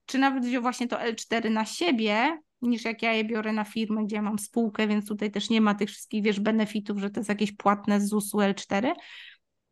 [0.07, 4.05] czy nawet wziął właśnie to L4 na siebie, niż jak ja je biorę na firmę,
[4.05, 7.21] gdzie ja mam spółkę, więc tutaj też nie ma tych wszystkich, wiesz, benefitów, że to
[7.21, 8.93] jest jakieś płatne z ZUS-u L4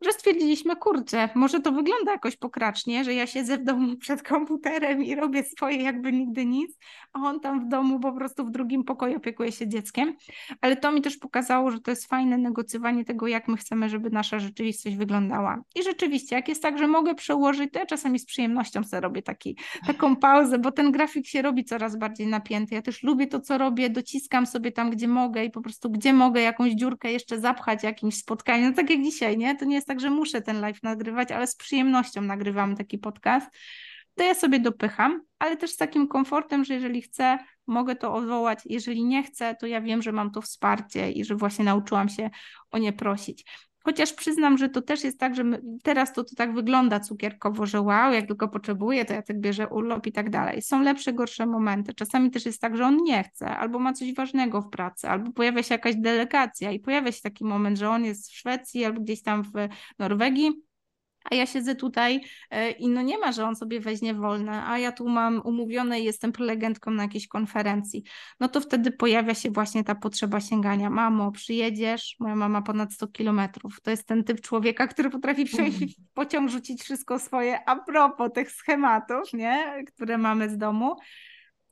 [0.01, 5.03] że stwierdziliśmy, kurczę, może to wygląda jakoś pokracznie, że ja siedzę w domu przed komputerem
[5.03, 6.77] i robię swoje jakby nigdy nic,
[7.13, 10.15] a on tam w domu po prostu w drugim pokoju opiekuje się dzieckiem.
[10.61, 14.09] Ale to mi też pokazało, że to jest fajne negocjowanie tego, jak my chcemy, żeby
[14.09, 15.61] nasza rzeczywistość wyglądała.
[15.75, 19.21] I rzeczywiście, jak jest tak, że mogę przełożyć, to ja czasami z przyjemnością sobie robię
[19.21, 22.75] taki, taką pauzę, bo ten grafik się robi coraz bardziej napięty.
[22.75, 26.13] Ja też lubię to, co robię, dociskam sobie tam, gdzie mogę i po prostu gdzie
[26.13, 29.55] mogę jakąś dziurkę jeszcze zapchać jakimś spotkaniem, no tak jak dzisiaj, nie?
[29.55, 32.97] To nie jest jest tak, że muszę ten live nagrywać, ale z przyjemnością nagrywamy taki
[32.97, 33.47] podcast,
[34.15, 38.59] to ja sobie dopycham, ale też z takim komfortem, że jeżeli chcę, mogę to odwołać,
[38.65, 42.29] jeżeli nie chcę, to ja wiem, że mam to wsparcie i że właśnie nauczyłam się
[42.71, 43.45] o nie prosić.
[43.87, 45.43] Chociaż przyznam, że to też jest tak, że
[45.83, 49.67] teraz to, to tak wygląda cukierkowo, że wow, jak tylko potrzebuję, to ja tak bierze
[49.67, 50.61] urlop i tak dalej.
[50.61, 51.93] Są lepsze, gorsze momenty.
[51.93, 55.31] Czasami też jest tak, że on nie chce, albo ma coś ważnego w pracy, albo
[55.31, 59.01] pojawia się jakaś delegacja i pojawia się taki moment, że on jest w Szwecji albo
[59.01, 59.51] gdzieś tam w
[59.99, 60.51] Norwegii,
[61.31, 62.21] a ja siedzę tutaj
[62.51, 65.99] e, i no nie ma, że on sobie weźmie wolne, a ja tu mam umówione
[66.01, 68.03] i jestem prelegentką na jakiejś konferencji,
[68.39, 70.89] no to wtedy pojawia się właśnie ta potrzeba sięgania.
[70.89, 72.15] Mamo, przyjedziesz?
[72.19, 73.81] Moja mama ponad 100 kilometrów.
[73.81, 78.31] To jest ten typ człowieka, który potrafi wsiąść w pociąg, rzucić wszystko swoje a propos
[78.33, 79.83] tych schematów, nie?
[79.87, 80.95] które mamy z domu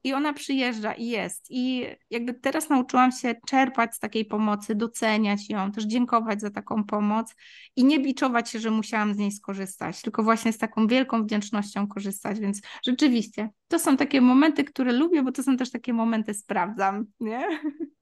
[0.06, 1.46] i ona przyjeżdża i jest.
[1.50, 6.84] I jakby teraz nauczyłam się czerpać z takiej pomocy, doceniać ją, też dziękować za taką
[6.84, 7.36] pomoc
[7.76, 11.88] i nie biczować się, że musiałam z niej skorzystać, tylko właśnie z taką wielką wdzięcznością
[11.88, 12.40] korzystać.
[12.40, 17.06] Więc rzeczywiście to są takie momenty, które lubię, bo to są też takie momenty sprawdzam,
[17.20, 17.48] nie?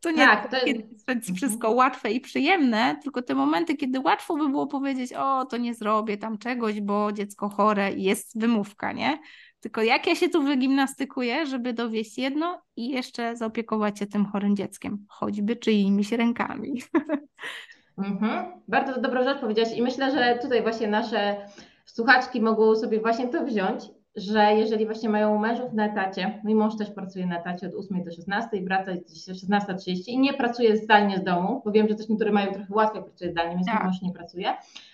[0.00, 1.36] To nie tak, to jest mhm.
[1.36, 5.74] wszystko łatwe i przyjemne, tylko te momenty, kiedy łatwo by było powiedzieć, o, to nie
[5.74, 9.18] zrobię tam czegoś, bo dziecko chore i jest wymówka, nie?
[9.60, 14.56] Tylko jak ja się tu wygimnastykuję, żeby dowieść jedno i jeszcze zaopiekować się tym chorym
[14.56, 16.82] dzieckiem, choćby czyimiś rękami.
[17.98, 18.46] Mhm.
[18.68, 21.36] Bardzo dobrą rzecz powiedziałaś i myślę, że tutaj właśnie nasze
[21.84, 23.84] słuchaczki mogą sobie właśnie to wziąć,
[24.16, 28.04] że jeżeli właśnie mają mężów na etacie, mój mąż też pracuje na etacie od 8
[28.04, 32.32] do 16 wraca 16.30 i nie pracuje zdalnie z domu, bo wiem, że też niektóre
[32.32, 33.74] mają trochę łatwiej pracuje zdalnie, więc tak.
[33.74, 34.48] mój mąż nie pracuje,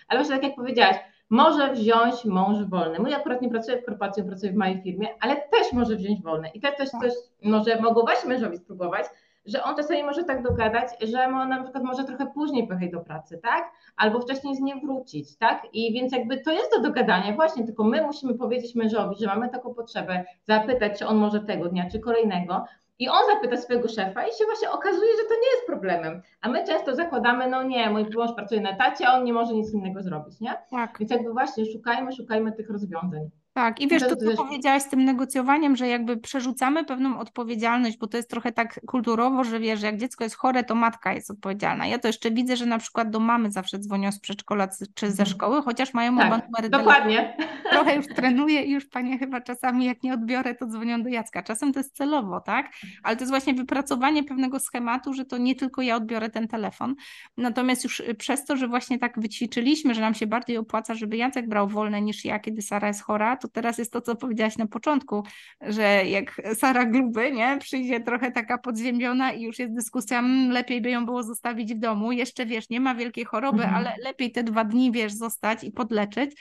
[0.07, 0.95] ale właśnie tak jak powiedziałaś,
[1.29, 2.99] może wziąć mąż wolny.
[2.99, 6.49] Mój akurat nie pracuje w korporacji, pracuje w mojej firmie, ale też może wziąć wolny.
[6.53, 7.13] I to też coś,
[7.43, 9.05] może mogą właśnie mężowi spróbować,
[9.47, 12.99] że on czasami może tak dogadać, że on na przykład może trochę później pojechać do
[12.99, 13.71] pracy, tak?
[13.95, 15.67] Albo wcześniej z niej wrócić, tak?
[15.73, 19.49] I więc jakby to jest do dogadania właśnie, tylko my musimy powiedzieć mężowi, że mamy
[19.49, 22.65] taką potrzebę, zapytać, czy on może tego dnia, czy kolejnego,
[22.99, 26.21] i on zapyta swojego szefa i się właśnie okazuje, że to nie jest problemem.
[26.41, 29.53] A my często zakładamy, no nie, mój mąż pracuje na etacie, a on nie może
[29.53, 30.53] nic innego zrobić, nie?
[30.71, 30.99] Tak.
[30.99, 33.29] Więc jakby właśnie szukajmy, szukajmy tych rozwiązań.
[33.57, 38.07] Tak, i wiesz, to, co powiedziałaś z tym negocjowaniem, że jakby przerzucamy pewną odpowiedzialność, bo
[38.07, 41.87] to jest trochę tak kulturowo, że wiesz, jak dziecko jest chore, to matka jest odpowiedzialna.
[41.87, 45.23] Ja to jeszcze widzę, że na przykład do mamy zawsze dzwonią z przedszkola czy ze
[45.23, 45.27] mhm.
[45.27, 47.37] szkoły, chociaż mają tak, oba numery Dokładnie.
[47.71, 51.43] Trochę już trenuję i już panie chyba czasami, jak nie odbiorę, to dzwonią do Jacka.
[51.43, 52.71] Czasem to jest celowo, tak?
[53.03, 56.95] Ale to jest właśnie wypracowanie pewnego schematu, że to nie tylko ja odbiorę ten telefon.
[57.37, 61.17] Natomiast już y, przez to, że właśnie tak wyćwiczyliśmy, że nam się bardziej opłaca, żeby
[61.17, 64.57] Jacek brał wolne niż ja, kiedy Sara jest chora, to teraz jest to, co powiedziałaś
[64.57, 65.23] na początku,
[65.61, 70.81] że jak Sara Gluby, nie, przyjdzie trochę taka podziemiona i już jest dyskusja, mm, lepiej
[70.81, 73.75] by ją było zostawić w domu, jeszcze wiesz, nie ma wielkiej choroby, mhm.
[73.75, 76.31] ale lepiej te dwa dni, wiesz, zostać i podleczyć,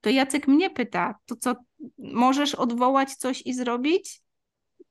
[0.00, 1.54] to Jacek mnie pyta, to co,
[1.98, 4.23] możesz odwołać coś i zrobić?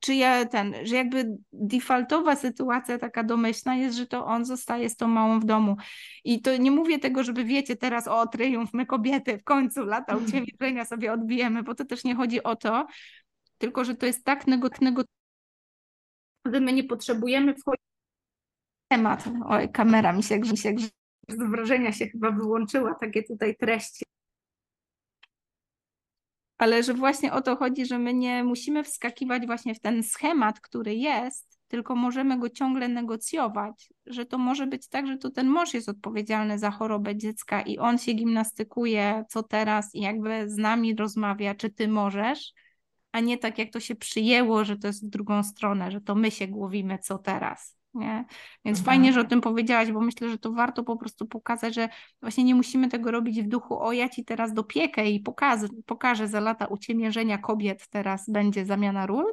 [0.03, 4.95] Czy ja ten, że jakby defaultowa sytuacja taka domyślna jest, że to on zostaje z
[4.95, 5.77] tą małą w domu.
[6.23, 10.17] I to nie mówię tego, żeby wiecie teraz o triumf, my kobiety w końcu lata
[10.17, 12.87] uciemiężenia sobie odbijemy, bo to też nie chodzi o to,
[13.57, 15.03] tylko że to jest tak negatywnego,
[16.45, 17.85] że my nie potrzebujemy wchodzić
[18.85, 19.23] w temat.
[19.45, 20.75] Oj, kamera mi się grze, się.
[21.27, 24.05] Z wrażenia się chyba wyłączyła takie tutaj treści
[26.63, 30.59] ale że właśnie o to chodzi, że my nie musimy wskakiwać właśnie w ten schemat,
[30.59, 35.47] który jest, tylko możemy go ciągle negocjować, że to może być tak, że to ten
[35.47, 40.57] mąż jest odpowiedzialny za chorobę dziecka i on się gimnastykuje, co teraz i jakby z
[40.57, 42.53] nami rozmawia, czy ty możesz,
[43.11, 46.15] a nie tak jak to się przyjęło, że to jest w drugą stronę, że to
[46.15, 47.82] my się głowimy, co teraz.
[47.93, 48.25] Nie?
[48.65, 48.85] Więc mhm.
[48.85, 51.89] fajnie, że o tym powiedziałaś, bo myślę, że to warto po prostu pokazać, że
[52.21, 56.27] właśnie nie musimy tego robić w duchu, o ja ci teraz dopiekę i pokażę, pokażę
[56.27, 59.25] za lata uciemiężenia kobiet, teraz będzie zamiana ról,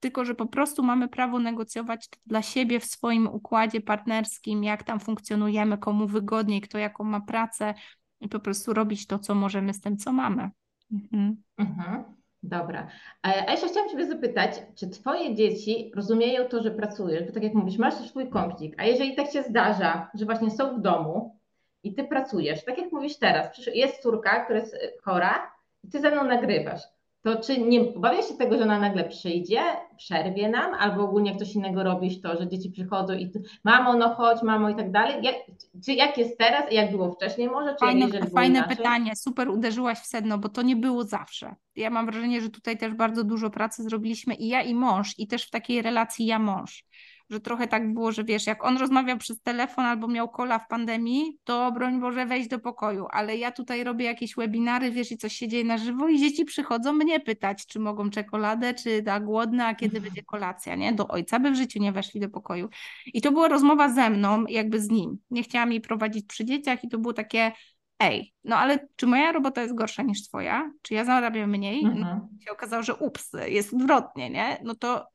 [0.00, 5.00] tylko że po prostu mamy prawo negocjować dla siebie w swoim układzie partnerskim, jak tam
[5.00, 7.74] funkcjonujemy, komu wygodniej, kto jaką ma pracę
[8.20, 10.50] i po prostu robić to, co możemy z tym, co mamy.
[10.92, 11.42] Mhm.
[11.58, 12.17] Mhm.
[12.42, 12.88] Dobra.
[13.26, 17.24] E, a jeszcze chciałam Ciebie zapytać, czy Twoje dzieci rozumieją to, że pracujesz?
[17.24, 20.78] Bo tak jak mówisz, masz swój kącik, a jeżeli tak się zdarza, że właśnie są
[20.78, 21.38] w domu
[21.82, 25.52] i Ty pracujesz, tak jak mówisz teraz, jest córka, która jest chora
[25.84, 26.82] i Ty ze mną nagrywasz,
[27.22, 29.60] to czy nie obawiasz się tego, że ona nagle przyjdzie,
[29.96, 33.30] przerwie nam, albo ogólnie ktoś innego robisz to, że dzieci przychodzą i
[33.64, 35.16] mamo, no chodź, mamo i tak dalej?
[35.22, 35.36] Jak,
[35.84, 37.70] czy jak jest teraz i jak było wcześniej może?
[37.70, 41.54] Czy fajne fajne pytanie, super uderzyłaś w sedno, bo to nie było zawsze.
[41.76, 45.26] Ja mam wrażenie, że tutaj też bardzo dużo pracy zrobiliśmy i ja i mąż i
[45.26, 46.84] też w takiej relacji ja-mąż
[47.30, 50.68] że trochę tak było, że wiesz, jak on rozmawiał przez telefon albo miał kola w
[50.68, 55.16] pandemii, to broń Boże wejść do pokoju, ale ja tutaj robię jakieś webinary, wiesz, i
[55.16, 59.20] coś się dzieje na żywo i dzieci przychodzą mnie pytać, czy mogą czekoladę, czy da
[59.20, 60.92] głodna, a kiedy będzie kolacja, nie?
[60.92, 62.68] Do ojca by w życiu nie weszli do pokoju.
[63.06, 65.18] I to była rozmowa ze mną, jakby z nim.
[65.30, 67.52] Nie chciałam jej prowadzić przy dzieciach i to było takie,
[67.98, 70.70] ej, no ale czy moja robota jest gorsza niż twoja?
[70.82, 71.84] Czy ja zarabiam mniej?
[71.84, 72.20] No, mhm.
[72.40, 74.60] się okazało, że ups, jest odwrotnie, nie?
[74.64, 75.06] No to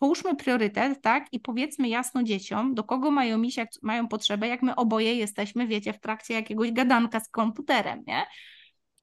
[0.00, 4.62] połóżmy priorytet, tak, i powiedzmy jasno dzieciom, do kogo mają iść, jak mają potrzebę, jak
[4.62, 8.26] my oboje jesteśmy, wiecie, w trakcie jakiegoś gadanka z komputerem, nie?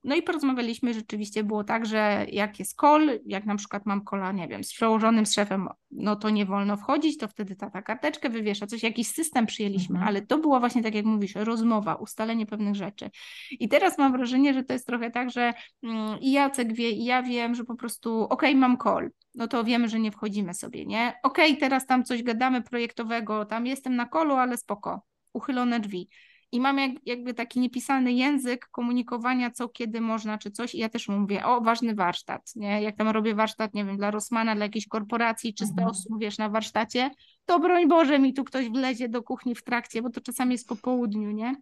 [0.03, 4.31] No i porozmawialiśmy, rzeczywiście było tak, że jak jest call, jak na przykład mam kola,
[4.31, 8.29] nie wiem, z przełożonym z szefem, no to nie wolno wchodzić, to wtedy tata karteczkę
[8.29, 10.07] wywiesza, coś, jakiś system przyjęliśmy, mhm.
[10.07, 13.09] ale to była właśnie, tak jak mówisz, rozmowa, ustalenie pewnych rzeczy.
[13.51, 17.05] I teraz mam wrażenie, że to jest trochę tak, że mm, i Jacek wie, i
[17.05, 20.53] ja wiem, że po prostu okej, okay, mam call, no to wiemy, że nie wchodzimy
[20.53, 21.13] sobie, nie?
[21.23, 25.01] Okej, okay, teraz tam coś gadamy projektowego, tam jestem na kolu, ale spoko,
[25.33, 26.09] uchylone drzwi
[26.51, 30.75] i mam jak, jakby taki niepisany język komunikowania, co kiedy można, czy coś.
[30.75, 32.81] I ja też mówię, o, ważny warsztat, nie?
[32.81, 35.89] Jak tam robię warsztat, nie wiem, dla Rosmana, dla jakiejś korporacji, 300 mhm.
[35.89, 37.11] osób, wiesz, na warsztacie,
[37.45, 40.67] to broń Boże mi tu ktoś wlezie do kuchni w trakcie, bo to czasami jest
[40.67, 41.55] po południu, nie?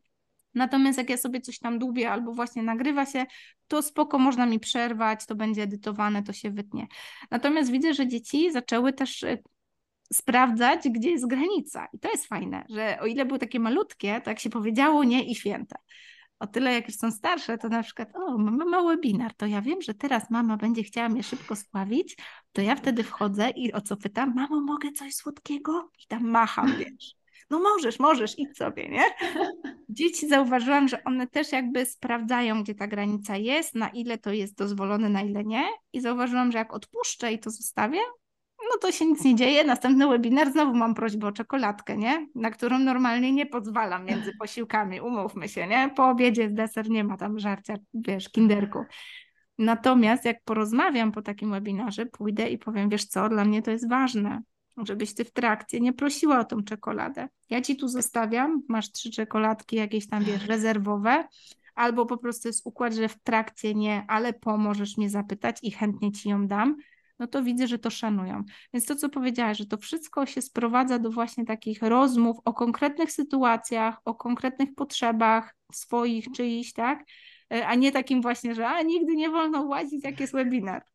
[0.55, 3.25] Natomiast jak ja sobie coś tam dłubię albo właśnie nagrywa się,
[3.67, 6.87] to spoko można mi przerwać, to będzie edytowane, to się wytnie.
[7.31, 9.37] Natomiast widzę, że dzieci zaczęły też e,
[10.13, 11.87] sprawdzać, gdzie jest granica.
[11.93, 15.23] I to jest fajne, że o ile były takie malutkie, to jak się powiedziało nie
[15.23, 15.75] i święte.
[16.39, 19.61] O tyle jak już są starsze, to na przykład, o, mama ma webinar, to ja
[19.61, 22.17] wiem, że teraz mama będzie chciała mnie szybko spławić,
[22.51, 25.91] to ja wtedy wchodzę i o co pytam, mamo, mogę coś słodkiego?
[26.03, 27.15] I tam macham, wiesz.
[27.49, 29.03] No możesz, możesz, idź sobie, nie?
[29.89, 34.57] Dzieci zauważyłam, że one też jakby sprawdzają, gdzie ta granica jest, na ile to jest
[34.57, 35.63] dozwolone, na ile nie.
[35.93, 37.99] I zauważyłam, że jak odpuszczę i to zostawię,
[38.71, 39.63] no to się nic nie dzieje.
[39.63, 42.27] Następny webinar, znowu mam prośbę o czekoladkę, nie?
[42.35, 45.91] Na którą normalnie nie pozwalam między posiłkami, umówmy się, nie?
[45.95, 48.85] Po obiedzie deser nie ma tam żarcia, wiesz, kinderku.
[49.57, 53.89] Natomiast jak porozmawiam po takim webinarze, pójdę i powiem, wiesz co, dla mnie to jest
[53.89, 54.41] ważne,
[54.77, 57.27] żebyś ty w trakcie nie prosiła o tą czekoladę.
[57.49, 61.27] Ja ci tu zostawiam, masz trzy czekoladki jakieś tam, wiesz, rezerwowe,
[61.75, 66.11] albo po prostu jest układ, że w trakcie nie, ale pomożesz mnie zapytać i chętnie
[66.11, 66.75] ci ją dam
[67.19, 68.43] no to widzę, że to szanują.
[68.73, 73.11] Więc to, co powiedziałaś, że to wszystko się sprowadza do właśnie takich rozmów o konkretnych
[73.11, 77.03] sytuacjach, o konkretnych potrzebach swoich czyichś, tak?
[77.53, 80.85] E, a nie takim właśnie, że a nigdy nie wolno łazić, jak jest webinar.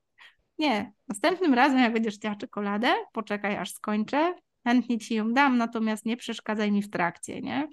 [0.58, 0.92] Nie.
[1.08, 6.16] Następnym razem, jak będziesz chciała czekoladę, poczekaj aż skończę, chętnie ci ją dam, natomiast nie
[6.16, 7.68] przeszkadzaj mi w trakcie, nie?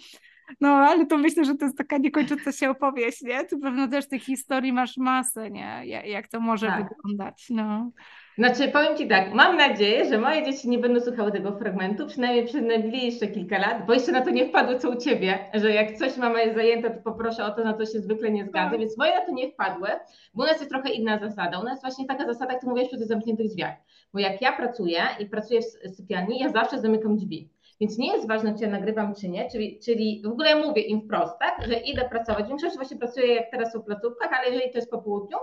[0.61, 3.45] No, ale to myślę, że to jest taka niekończąca się opowieść, nie?
[3.45, 5.81] Tu pewno też tych historii masz masę, nie?
[5.85, 6.89] Jak to może tak.
[6.89, 7.91] wyglądać, no.
[8.37, 12.45] Znaczy, powiem Ci tak, mam nadzieję, że moje dzieci nie będą słuchały tego fragmentu, przynajmniej
[12.45, 15.91] przez najbliższe kilka lat, bo jeszcze na to nie wpadły, co u Ciebie, że jak
[15.97, 18.79] coś mama jest zajęta, to poproszę o to, na co się zwykle nie zgadza, tak.
[18.79, 19.87] więc moje na to nie wpadły,
[20.33, 21.59] bo u nas jest trochę inna zasada.
[21.59, 23.75] U nas jest właśnie taka zasada, jak Ty mówisz przy tych zamkniętych drzwiach,
[24.13, 27.49] bo jak ja pracuję i pracuję w sypialni, ja zawsze zamykam drzwi.
[27.79, 31.01] Więc nie jest ważne, czy ja nagrywam, czy nie, czyli, czyli w ogóle mówię im
[31.01, 32.45] wprost, tak, że idę pracować.
[32.45, 35.37] W większości właśnie pracuję jak teraz w placówkach, ale jeżeli to jest po południu,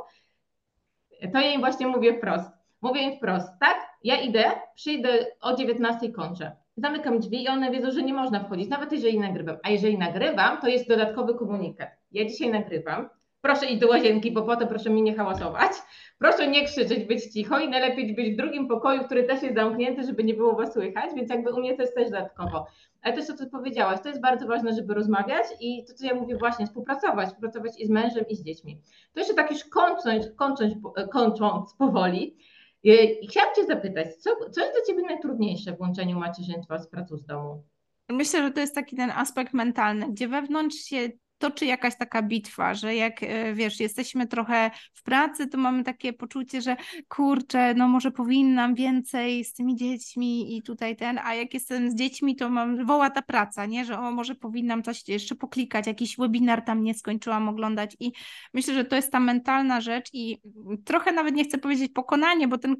[1.32, 2.50] to ja im właśnie mówię wprost
[2.84, 3.76] Mówię im wprost, tak?
[4.02, 6.56] Ja idę, przyjdę o 19 kończę.
[6.76, 9.56] Zamykam drzwi i one wiedzą, że nie można wchodzić, nawet jeżeli nagrywam.
[9.62, 11.88] A jeżeli nagrywam, to jest dodatkowy komunikat.
[12.12, 13.08] Ja dzisiaj nagrywam.
[13.44, 15.72] Proszę iść do łazienki, bo potem proszę mi nie hałasować.
[16.18, 20.02] Proszę nie krzyczeć, być cicho i najlepiej być w drugim pokoju, który też jest zamknięty,
[20.02, 22.66] żeby nie było was słychać, więc jakby u mnie to jest też dodatkowo.
[23.02, 26.36] Ale to, co powiedziałaś, to jest bardzo ważne, żeby rozmawiać i to, co ja mówię
[26.36, 28.80] właśnie, współpracować, współpracować i z mężem, i z dziećmi.
[29.12, 30.74] To jeszcze tak już kończąc, kończąc,
[31.12, 32.36] kończąc powoli,
[32.82, 37.16] i chciałam Cię zapytać, co, co jest dla Ciebie najtrudniejsze w łączeniu macierzyństwa z pracą
[37.16, 37.62] z domu?
[38.08, 41.08] Myślę, że to jest taki ten aspekt mentalny, gdzie wewnątrz się
[41.44, 46.12] toczy jakaś taka bitwa, że jak e, wiesz, jesteśmy trochę w pracy, to mamy takie
[46.12, 46.76] poczucie, że
[47.08, 51.94] kurczę, no może powinnam więcej z tymi dziećmi i tutaj ten, a jak jestem z
[51.94, 56.16] dziećmi, to mam, woła ta praca, nie, że o, może powinnam coś jeszcze poklikać, jakiś
[56.16, 57.96] webinar tam nie skończyłam oglądać.
[58.00, 58.12] I
[58.54, 60.38] myślę, że to jest ta mentalna rzecz i
[60.84, 62.76] trochę nawet nie chcę powiedzieć pokonanie, bo ten,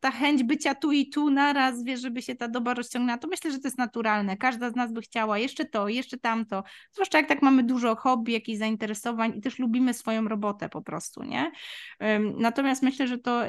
[0.00, 3.52] ta chęć bycia tu i tu naraz, wiesz, żeby się ta doba rozciągnęła, to myślę,
[3.52, 4.36] że to jest naturalne.
[4.36, 8.00] Każda z nas by chciała jeszcze to, jeszcze tamto, zwłaszcza jak tak mamy dużo dużo
[8.00, 11.52] hobby, jakichś zainteresowań i też lubimy swoją robotę po prostu, nie?
[12.38, 13.42] Natomiast myślę, że to,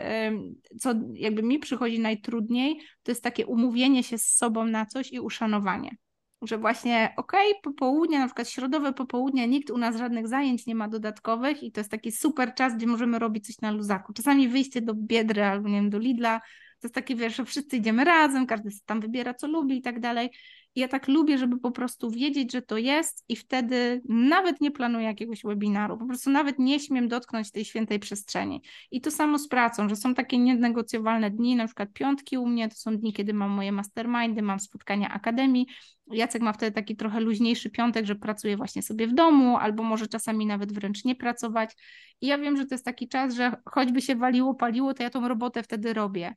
[0.79, 5.19] co jakby mi przychodzi najtrudniej, to jest takie umówienie się z sobą na coś i
[5.19, 5.95] uszanowanie
[6.41, 10.75] że właśnie okej, okay, popołudnie, na przykład środowe popołudnie, nikt u nas żadnych zajęć nie
[10.75, 14.13] ma dodatkowych i to jest taki super czas, gdzie możemy robić coś na luzaku.
[14.13, 16.39] Czasami wyjście do Biedry albo nie wiem, do Lidla,
[16.79, 19.99] to jest takie, wiesz, że wszyscy idziemy razem, każdy tam wybiera, co lubi i tak
[19.99, 20.29] dalej
[20.75, 25.05] ja tak lubię, żeby po prostu wiedzieć, że to jest i wtedy nawet nie planuję
[25.05, 28.61] jakiegoś webinaru, po prostu nawet nie śmiem dotknąć tej świętej przestrzeni.
[28.91, 32.69] I to samo z pracą, że są takie nienegocjowalne dni, na przykład piątki u mnie,
[32.69, 35.67] to są dni, kiedy mam moje mastermindy, mam spotkania akademii.
[36.11, 40.07] Jacek ma wtedy taki trochę luźniejszy piątek, że pracuje właśnie sobie w domu, albo może
[40.07, 41.75] czasami nawet wręcz nie pracować.
[42.21, 45.09] I ja wiem, że to jest taki czas, że choćby się waliło, paliło, to ja
[45.09, 46.35] tą robotę wtedy robię.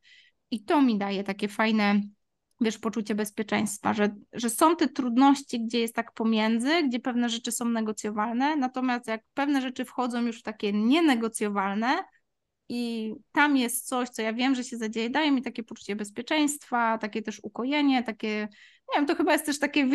[0.51, 2.01] I to mi daje takie fajne
[2.63, 7.51] wiesz, poczucie bezpieczeństwa, że, że są te trudności, gdzie jest tak pomiędzy, gdzie pewne rzeczy
[7.51, 12.03] są negocjowalne, natomiast jak pewne rzeczy wchodzą już w takie nienegocjowalne,
[12.69, 16.97] i tam jest coś, co ja wiem, że się zadzieje, daje mi takie poczucie bezpieczeństwa,
[16.97, 18.47] takie też ukojenie, takie,
[18.91, 19.87] nie wiem, to chyba jest też takie,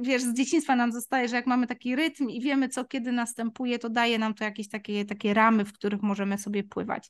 [0.00, 3.78] wiesz, z dzieciństwa nam zostaje, że jak mamy taki rytm i wiemy, co kiedy następuje,
[3.78, 7.08] to daje nam to jakieś takie, takie ramy, w których możemy sobie pływać.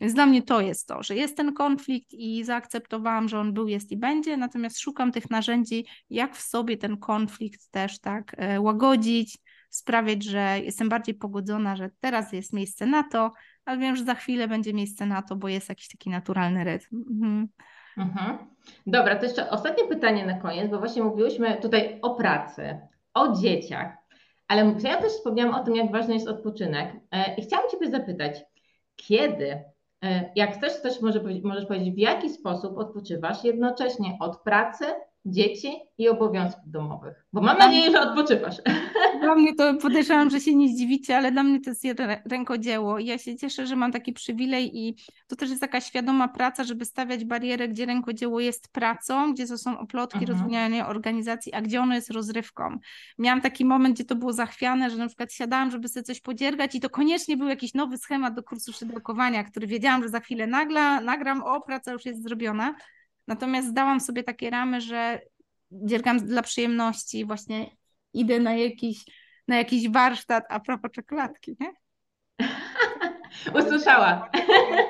[0.00, 3.68] Więc dla mnie to jest to, że jest ten konflikt i zaakceptowałam, że on był,
[3.68, 8.60] jest i będzie, natomiast szukam tych narzędzi, jak w sobie ten konflikt też tak e,
[8.60, 9.38] łagodzić,
[9.70, 13.32] sprawiać, że jestem bardziej pogodzona, że teraz jest miejsce na to,
[13.64, 17.04] ale wiem, że za chwilę będzie miejsce na to, bo jest jakiś taki naturalny rytm.
[17.10, 17.48] Mhm.
[17.98, 18.38] Mhm.
[18.86, 22.80] Dobra, to jeszcze ostatnie pytanie na koniec, bo właśnie mówiłyśmy tutaj o pracy,
[23.14, 23.96] o dzieciach,
[24.48, 28.44] ale ja też wspomniałam o tym, jak ważny jest odpoczynek e, i chciałam Ciebie zapytać,
[28.96, 29.64] kiedy,
[30.04, 34.84] e, jak chcesz, też może, możesz powiedzieć, w jaki sposób odpoczywasz jednocześnie od pracy,
[35.26, 37.24] dzieci i obowiązków domowych?
[37.32, 38.56] Bo mam nadzieję, że odpoczywasz.
[39.20, 41.84] Dla mnie to podejrzewam, że się nie zdziwicie, ale dla mnie to jest
[42.24, 42.98] rękodzieło.
[42.98, 44.96] I ja się cieszę, że mam taki przywilej i
[45.26, 49.58] to też jest taka świadoma praca, żeby stawiać barierę, gdzie rękodzieło jest pracą, gdzie to
[49.58, 50.88] są oplotki, mhm.
[50.88, 52.78] organizacji, a gdzie ono jest rozrywką.
[53.18, 56.74] Miałam taki moment, gdzie to było zachwiane, że na przykład siadałam, żeby sobie coś podziergać
[56.74, 60.46] i to koniecznie był jakiś nowy schemat do kursu szydełkowania, który wiedziałam, że za chwilę
[60.46, 62.74] nagle nagram, o, praca już jest zrobiona.
[63.26, 65.20] Natomiast zdałam sobie takie ramy, że
[65.72, 67.76] dziergam dla przyjemności, właśnie
[68.12, 69.04] idę na jakiś,
[69.48, 71.83] na jakiś warsztat a propos czekoladki, nie?
[73.54, 74.30] Usłyszała.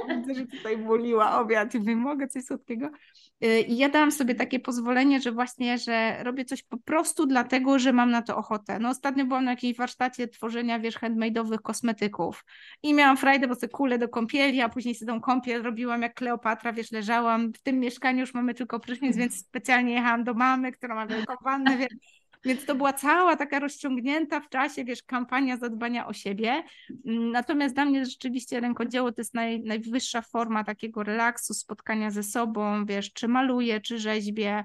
[0.08, 2.90] Widzę, że tutaj boliła obiad i mogę coś słodkiego.
[3.44, 7.78] Y, I ja dałam sobie takie pozwolenie, że właśnie, że robię coś po prostu dlatego,
[7.78, 8.78] że mam na to ochotę.
[8.78, 12.44] No ostatnio byłam na jakiejś warsztacie tworzenia, wiesz, handmade'owych kosmetyków
[12.82, 16.14] i miałam frajdę, bo sobie kulę do kąpieli, a później sobie tą kąpiel robiłam jak
[16.14, 17.52] Kleopatra, wiesz, leżałam.
[17.52, 21.34] W tym mieszkaniu już mamy tylko prysznic, więc specjalnie jechałam do mamy, która ma wielką
[21.44, 26.62] wannę, więc więc to była cała taka rozciągnięta w czasie, wiesz, kampania zadbania o siebie.
[27.06, 32.22] Mm, natomiast dla mnie rzeczywiście rękodzieło to jest naj, najwyższa forma takiego relaksu, spotkania ze
[32.22, 34.64] sobą, wiesz, czy maluję, czy rzeźbię,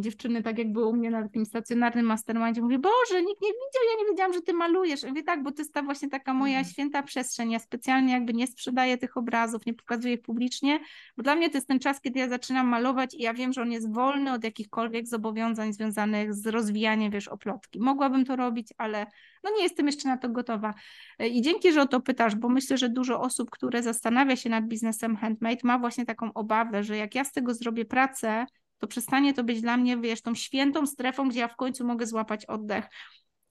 [0.00, 3.82] dziewczyny, tak jak było u mnie na takim stacjonarnym mastermindzie, mówię, Boże, nikt nie widział,
[3.90, 5.04] ja nie wiedziałam, że ty malujesz.
[5.04, 6.72] mówię, tak, bo to jest ta właśnie taka moja mhm.
[6.72, 7.50] święta przestrzeń.
[7.50, 10.80] Ja specjalnie jakby nie sprzedaję tych obrazów, nie pokazuję ich publicznie,
[11.16, 13.62] bo dla mnie to jest ten czas, kiedy ja zaczynam malować i ja wiem, że
[13.62, 17.80] on jest wolny od jakichkolwiek zobowiązań związanych z rozwijaniem, wiesz, oplotki.
[17.80, 19.06] Mogłabym to robić, ale
[19.44, 20.74] no nie jestem jeszcze na to gotowa.
[21.18, 24.50] E, I dzięki, że o to pytasz, bo myślę, że dużo osób, które zastanawia się
[24.50, 28.46] nad biznesem handmade, ma właśnie taką obawę, że jak ja z tego zrobię pracę,
[28.80, 32.06] to przestanie to być dla mnie, wiesz, tą świętą strefą, gdzie ja w końcu mogę
[32.06, 32.84] złapać oddech.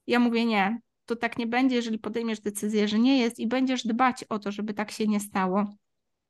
[0.06, 3.86] Ja mówię, nie, to tak nie będzie, jeżeli podejmiesz decyzję, że nie jest i będziesz
[3.86, 5.66] dbać o to, żeby tak się nie stało.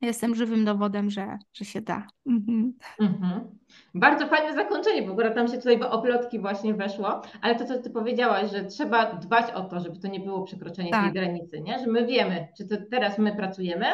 [0.00, 2.06] Jestem żywym dowodem, że, że się da.
[2.26, 2.72] Mhm.
[3.00, 3.58] Mhm.
[3.94, 7.78] Bardzo fajne zakończenie, bo akurat tam się tutaj w oplotki właśnie weszło, ale to, co
[7.78, 11.04] ty powiedziałaś, że trzeba dbać o to, żeby to nie było przekroczenie tak.
[11.04, 11.78] tej granicy, nie?
[11.78, 13.86] że my wiemy, czy to teraz my pracujemy,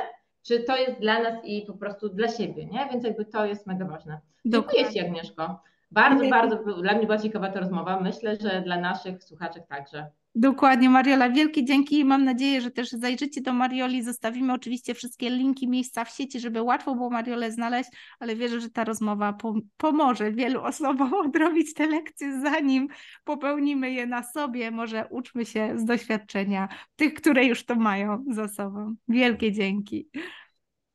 [0.46, 2.88] czy to jest dla nas i po prostu dla siebie, nie?
[2.92, 4.20] Więc jakby to jest mega ważne.
[4.44, 4.82] Dokładnie.
[4.82, 5.60] Dziękuję Ci Agnieszko.
[5.90, 8.00] Bardzo, bardzo dla mnie była ciekawa ta rozmowa.
[8.00, 10.06] Myślę, że dla naszych słuchaczek także.
[10.38, 11.30] Dokładnie, Mariola.
[11.30, 12.04] Wielkie dzięki.
[12.04, 14.02] Mam nadzieję, że też zajrzycie do Marioli.
[14.02, 18.70] Zostawimy oczywiście wszystkie linki, miejsca w sieci, żeby łatwo było Mariolę znaleźć, ale wierzę, że
[18.70, 19.38] ta rozmowa
[19.76, 22.88] pomoże wielu osobom odrobić te lekcje, zanim
[23.24, 24.70] popełnimy je na sobie.
[24.70, 28.94] Może uczmy się z doświadczenia tych, które już to mają za sobą.
[29.08, 30.08] Wielkie dzięki.